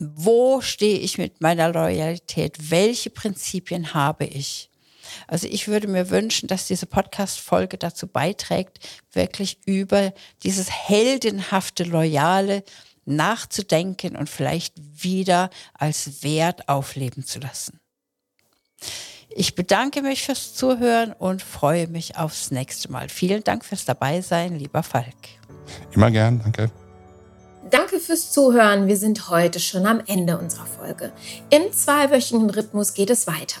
wo 0.00 0.60
stehe 0.60 0.98
ich 0.98 1.18
mit 1.18 1.40
meiner 1.40 1.72
Loyalität, 1.72 2.70
welche 2.70 3.10
Prinzipien 3.10 3.94
habe 3.94 4.24
ich. 4.24 4.68
Also 5.26 5.46
ich 5.48 5.68
würde 5.68 5.88
mir 5.88 6.10
wünschen, 6.10 6.46
dass 6.46 6.66
diese 6.66 6.86
Podcast-Folge 6.86 7.78
dazu 7.78 8.06
beiträgt, 8.06 8.78
wirklich 9.12 9.58
über 9.66 10.12
dieses 10.42 10.70
heldenhafte, 10.70 11.84
loyale 11.84 12.64
nachzudenken 13.04 14.16
und 14.16 14.28
vielleicht 14.30 14.74
wieder 14.78 15.50
als 15.74 16.22
Wert 16.22 16.68
aufleben 16.68 17.24
zu 17.24 17.38
lassen. 17.38 17.80
Ich 19.36 19.54
bedanke 19.54 20.02
mich 20.02 20.22
fürs 20.22 20.54
Zuhören 20.54 21.12
und 21.12 21.42
freue 21.42 21.88
mich 21.88 22.16
aufs 22.16 22.50
nächste 22.50 22.90
Mal. 22.90 23.08
Vielen 23.08 23.42
Dank 23.42 23.64
fürs 23.64 23.84
Dabeisein, 23.84 24.58
lieber 24.58 24.82
Falk. 24.82 25.14
Immer 25.92 26.10
gern, 26.10 26.40
danke. 26.40 26.70
Danke 27.70 27.98
fürs 27.98 28.30
Zuhören. 28.30 28.86
Wir 28.86 28.96
sind 28.96 29.30
heute 29.30 29.58
schon 29.58 29.86
am 29.86 30.00
Ende 30.06 30.38
unserer 30.38 30.66
Folge. 30.66 31.12
Im 31.50 31.72
zweiwöchigen 31.72 32.48
Rhythmus 32.50 32.94
geht 32.94 33.10
es 33.10 33.26
weiter. 33.26 33.60